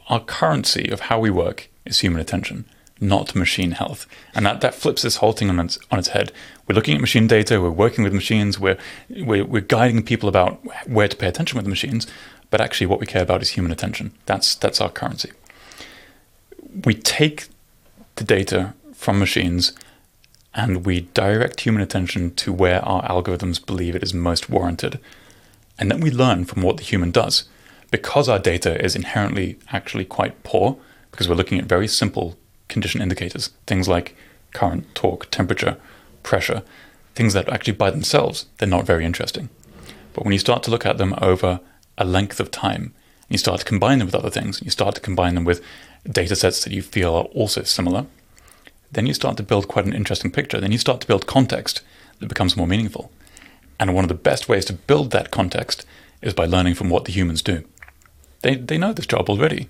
Our 0.08 0.20
currency 0.20 0.88
of 0.90 1.00
how 1.00 1.20
we 1.20 1.32
work 1.32 1.68
is 1.84 2.02
human 2.02 2.22
attention, 2.22 2.66
not 3.02 3.34
machine 3.34 3.72
health. 3.72 4.06
And 4.36 4.46
that, 4.46 4.62
that 4.62 4.76
flips 4.76 5.02
this 5.02 5.16
whole 5.16 5.32
thing 5.32 5.50
on 5.50 5.60
its, 5.60 5.80
on 5.90 5.98
its 5.98 6.10
head. 6.10 6.32
We're 6.68 6.76
looking 6.76 6.94
at 6.94 7.02
machine 7.02 7.26
data, 7.26 7.60
we're 7.60 7.72
working 7.72 8.04
with 8.04 8.14
machines, 8.14 8.60
we're, 8.60 8.78
we're, 9.10 9.46
we're 9.46 9.62
guiding 9.62 10.04
people 10.04 10.30
about 10.30 10.60
where 10.88 11.08
to 11.08 11.18
pay 11.18 11.28
attention 11.28 11.58
with 11.58 11.66
the 11.66 11.72
machines, 11.72 12.06
but 12.52 12.62
actually 12.62 12.86
what 12.86 13.00
we 13.00 13.08
care 13.08 13.24
about 13.24 13.42
is 13.42 13.50
human 13.50 13.72
attention. 13.72 14.12
That's, 14.28 14.54
that's 14.54 14.80
our 14.80 14.92
currency. 14.92 15.32
We 16.84 16.94
take 16.94 17.48
the 18.16 18.24
data 18.24 18.74
from 18.94 19.20
machines 19.20 19.74
and 20.54 20.86
we 20.86 21.02
direct 21.02 21.62
human 21.62 21.82
attention 21.82 22.34
to 22.36 22.54
where 22.54 22.84
our 22.86 23.04
algorithms 23.04 23.64
believe 23.64 23.96
it 23.96 24.04
is 24.04 24.14
most 24.14 24.50
warranted. 24.50 25.00
And 25.78 25.92
then 25.92 26.00
we 26.00 26.10
learn 26.10 26.46
from 26.46 26.62
what 26.62 26.78
the 26.78 26.84
human 26.84 27.12
does. 27.12 27.44
Because 27.92 28.30
our 28.30 28.40
data 28.40 28.84
is 28.84 28.96
inherently 28.96 29.60
actually 29.72 30.06
quite 30.06 30.44
poor, 30.44 30.78
because 31.12 31.28
we're 31.28 31.36
looking 31.36 31.60
at 31.60 31.66
very 31.66 31.88
simple 31.88 32.38
condition 32.68 33.02
indicators, 33.02 33.50
things 33.68 33.88
like 33.88 34.16
current, 34.54 34.94
torque, 34.96 35.30
temperature, 35.30 35.78
pressure, 36.24 36.64
things 37.14 37.34
that 37.34 37.50
actually 37.50 37.74
by 37.74 37.92
themselves, 37.92 38.46
they're 38.58 38.68
not 38.68 38.86
very 38.86 39.06
interesting. 39.06 39.50
But 40.14 40.24
when 40.24 40.34
you 40.34 40.40
start 40.40 40.64
to 40.64 40.72
look 40.72 40.86
at 40.86 40.98
them 40.98 41.14
over 41.22 41.60
a 41.98 42.06
length 42.06 42.40
of 42.40 42.52
time, 42.52 42.94
you 43.30 43.38
start 43.38 43.60
to 43.60 43.66
combine 43.66 44.00
them 44.00 44.08
with 44.08 44.16
other 44.16 44.30
things, 44.30 44.62
you 44.64 44.72
start 44.72 44.96
to 44.96 45.02
combine 45.02 45.36
them 45.36 45.44
with 45.44 45.62
data 46.10 46.36
sets 46.36 46.64
that 46.64 46.74
you 46.74 46.82
feel 46.82 47.14
are 47.16 47.24
also 47.26 47.64
similar, 47.64 48.06
then 48.92 49.06
you 49.06 49.14
start 49.14 49.38
to 49.38 49.44
build 49.44 49.68
quite 49.68 49.86
an 49.86 49.94
interesting 49.94 50.32
picture. 50.32 50.60
Then 50.60 50.72
you 50.72 50.78
start 50.78 51.02
to 51.02 51.08
build 51.08 51.28
context 51.28 51.82
that 52.20 52.30
becomes 52.30 52.56
more 52.56 52.68
meaningful. 52.68 53.12
And 53.80 53.94
one 53.94 54.06
of 54.06 54.10
the 54.10 54.16
best 54.16 54.48
ways 54.48 54.66
to 54.66 54.74
build 54.74 55.12
that 55.12 55.32
context 55.32 55.86
is 56.22 56.34
by 56.34 56.46
learning 56.46 56.76
from 56.76 56.90
what 56.90 57.06
the 57.06 57.12
humans 57.12 57.42
do. 57.42 57.64
They, 58.42 58.56
they 58.56 58.78
know 58.78 58.94
this 58.94 59.08
job 59.08 59.30
already. 59.30 59.68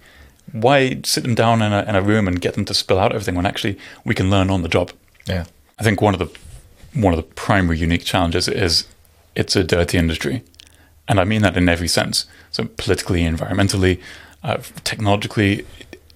Why 0.51 1.01
sit 1.03 1.23
them 1.23 1.33
down 1.33 1.61
in 1.61 1.73
a, 1.73 1.83
in 1.83 1.95
a 1.95 2.01
room 2.01 2.27
and 2.27 2.39
get 2.39 2.53
them 2.53 2.65
to 2.65 2.73
spill 2.73 2.99
out 2.99 3.13
everything 3.13 3.35
when 3.35 3.45
actually 3.45 3.79
we 4.03 4.13
can 4.13 4.29
learn 4.29 4.49
on 4.49 4.61
the 4.61 4.69
job? 4.69 4.91
Yeah. 5.25 5.45
I 5.79 5.83
think 5.83 6.01
one 6.01 6.13
of 6.13 6.19
the 6.19 6.29
one 6.93 7.13
of 7.13 7.17
the 7.17 7.23
primary 7.23 7.77
unique 7.77 8.05
challenges 8.05 8.47
is 8.47 8.85
it's 9.35 9.55
a 9.55 9.63
dirty 9.63 9.97
industry. 9.97 10.43
And 11.07 11.19
I 11.19 11.25
mean 11.25 11.41
that 11.41 11.57
in 11.57 11.67
every 11.67 11.87
sense. 11.87 12.25
So 12.51 12.65
politically, 12.65 13.21
environmentally, 13.21 13.99
uh, 14.43 14.57
technologically, 14.83 15.65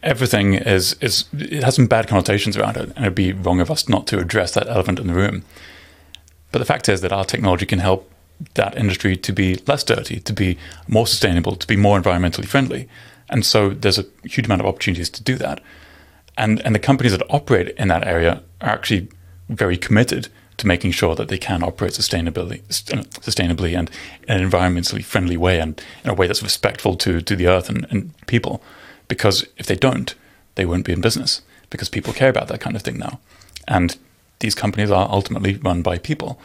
everything 0.04 0.54
is 0.54 0.94
is 1.02 1.26
it 1.34 1.64
has 1.64 1.76
some 1.76 1.88
bad 1.88 2.08
connotations 2.08 2.58
around 2.58 2.78
it, 2.78 2.90
and 2.96 3.00
it'd 3.00 3.16
be 3.16 3.34
wrong 3.34 3.60
of 3.60 3.72
us 3.72 3.90
not 3.90 4.08
to 4.08 4.20
address 4.20 4.54
that 4.54 4.68
elephant 4.68 5.00
in 5.00 5.08
the 5.08 5.14
room. 5.14 5.44
But 6.52 6.60
the 6.60 6.66
fact 6.66 6.90
is 6.90 7.02
that 7.02 7.12
our 7.12 7.26
technology 7.26 7.66
can 7.66 7.80
help 7.80 8.10
that 8.54 8.78
industry 8.78 9.18
to 9.18 9.34
be 9.34 9.56
less 9.68 9.84
dirty, 9.84 10.20
to 10.22 10.34
be 10.34 10.58
more 10.88 11.06
sustainable, 11.06 11.56
to 11.56 11.68
be 11.68 11.76
more 11.76 12.00
environmentally 12.00 12.48
friendly, 12.48 12.88
and 13.30 13.46
so 13.46 13.70
there's 13.70 14.00
a 14.00 14.06
huge 14.24 14.46
amount 14.46 14.62
of 14.62 14.68
opportunities 14.68 15.10
to 15.12 15.24
do 15.24 15.36
that. 15.36 15.62
And 16.38 16.62
and 16.66 16.74
the 16.74 16.80
companies 16.80 17.12
that 17.12 17.24
operate 17.30 17.70
in 17.78 17.88
that 17.90 18.08
area 18.08 18.42
are 18.62 18.70
actually 18.70 19.10
very 19.50 19.78
committed 19.78 20.30
to 20.60 20.68
making 20.68 20.92
sure 20.92 21.16
that 21.16 21.30
they 21.30 21.38
can 21.38 21.64
operate 21.64 21.94
sustainably, 21.94 22.62
sustainably 22.68 23.78
and 23.78 23.90
in 24.28 24.42
an 24.42 24.50
environmentally 24.50 25.04
friendly 25.04 25.38
way 25.38 25.60
and 25.60 25.82
in 26.04 26.10
a 26.10 26.14
way 26.14 26.28
that's 26.28 26.44
respectful 26.44 26.96
to, 26.96 27.22
to 27.22 27.36
the 27.36 27.48
earth 27.48 27.70
and, 27.70 27.88
and 27.90 28.14
people. 28.28 28.62
Because 29.10 29.45
if 29.58 29.65
they 29.65 29.76
don't, 29.76 30.15
they 30.56 30.65
won't 30.65 30.86
be 30.86 30.93
in 30.93 31.02
business 31.02 31.41
because 31.69 31.89
people 31.89 32.13
care 32.13 32.30
about 32.30 32.48
that 32.48 32.62
kind 32.62 32.78
of 32.78 32.82
thing 32.82 32.98
now. 32.98 33.19
And 33.67 33.98
these 34.39 34.56
companies 34.56 34.89
are 34.89 35.10
ultimately 35.10 35.58
run 35.58 35.82
by 35.82 35.98
people. 35.98 36.39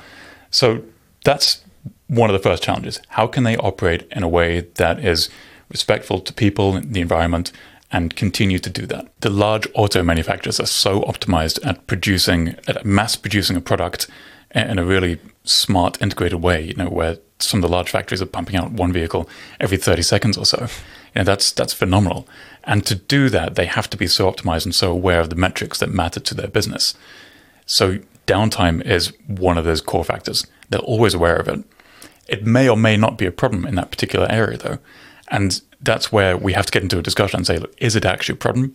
So 0.51 0.83
that's 1.25 1.63
one 2.09 2.29
of 2.29 2.35
the 2.35 2.43
first 2.43 2.63
challenges. 2.63 3.01
How 3.11 3.29
can 3.29 3.45
they 3.45 3.57
operate 3.57 4.09
in 4.11 4.25
a 4.25 4.29
way 4.29 4.61
that 4.75 4.99
is 4.99 5.31
respectful 5.69 6.21
to 6.21 6.33
people, 6.33 6.81
the 6.81 7.01
environment, 7.01 7.53
and 7.91 8.17
continue 8.17 8.59
to 8.59 8.71
do 8.71 8.87
that. 8.87 9.09
The 9.21 9.31
large 9.31 9.69
auto 9.75 10.03
manufacturers 10.03 10.59
are 10.59 10.67
so 10.67 11.03
optimized 11.03 11.65
at 11.65 11.87
producing, 11.87 12.57
at 12.67 12.85
mass 12.85 13.15
producing 13.15 13.57
a 13.57 13.61
product 13.61 14.09
in 14.53 14.79
a 14.79 14.85
really 14.85 15.21
smart, 15.45 16.01
integrated 16.03 16.43
way, 16.43 16.63
you 16.63 16.75
know, 16.75 16.89
where 16.89 17.19
some 17.39 17.59
of 17.59 17.63
the 17.63 17.69
large 17.69 17.91
factories 17.91 18.23
are 18.23 18.27
pumping 18.27 18.57
out 18.57 18.73
one 18.73 18.93
vehicle 18.93 19.29
every 19.61 19.77
30 19.77 20.03
seconds 20.03 20.37
or 20.37 20.45
so. 20.45 20.67
You 21.15 21.21
know, 21.21 21.25
that's 21.25 21.53
that's 21.53 21.73
phenomenal. 21.73 22.27
And 22.65 22.85
to 22.87 22.95
do 22.95 23.29
that, 23.29 23.55
they 23.55 23.67
have 23.67 23.89
to 23.91 23.97
be 23.97 24.07
so 24.07 24.31
optimized 24.31 24.65
and 24.65 24.75
so 24.75 24.91
aware 24.91 25.21
of 25.21 25.31
the 25.31 25.37
metrics 25.37 25.79
that 25.79 25.91
matter 25.91 26.21
to 26.21 26.35
their 26.35 26.49
business. 26.49 26.95
So 27.67 27.99
downtime 28.27 28.85
is 28.85 29.13
one 29.27 29.59
of 29.59 29.65
those 29.65 29.81
core 29.81 30.05
factors. 30.05 30.47
They're 30.71 30.81
always 30.81 31.15
aware 31.15 31.37
of 31.37 31.49
it. 31.49 31.65
It 32.27 32.47
may 32.47 32.69
or 32.69 32.77
may 32.77 32.97
not 32.97 33.19
be 33.19 33.27
a 33.27 33.33
problem 33.33 33.67
in 33.67 33.75
that 33.75 33.91
particular 33.91 34.27
area, 34.31 34.57
though. 34.57 34.79
And 35.29 35.61
that's 35.81 36.11
where 36.11 36.37
we 36.37 36.55
have 36.55 36.67
to 36.67 36.73
get 36.73 36.83
into 36.83 36.99
a 36.99 37.03
discussion 37.03 37.39
and 37.39 37.47
say, 37.47 37.59
look, 37.59 37.75
is 37.79 37.97
it 37.97 38.05
actually 38.05 38.35
a 38.35 38.37
problem? 38.37 38.75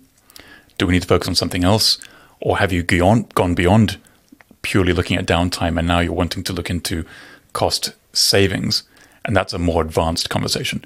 Do 0.78 0.86
we 0.86 0.94
need 0.94 1.02
to 1.02 1.08
focus 1.08 1.28
on 1.28 1.36
something 1.36 1.64
else? 1.64 1.98
Or 2.40 2.60
have 2.60 2.72
you 2.72 2.84
gone, 2.84 3.28
gone 3.36 3.56
beyond 3.56 3.98
purely 4.62 4.94
looking 4.94 5.18
at 5.18 5.26
downtime 5.26 5.78
and 5.78 5.88
now 5.88 6.00
you're 6.00 6.14
wanting 6.14 6.44
to 6.44 6.54
look 6.54 6.70
into 6.70 7.06
cost 7.54 7.94
savings? 8.14 8.84
And 9.26 9.36
that's 9.36 9.54
a 9.54 9.60
more 9.60 9.82
advanced 9.82 10.30
conversation. 10.30 10.86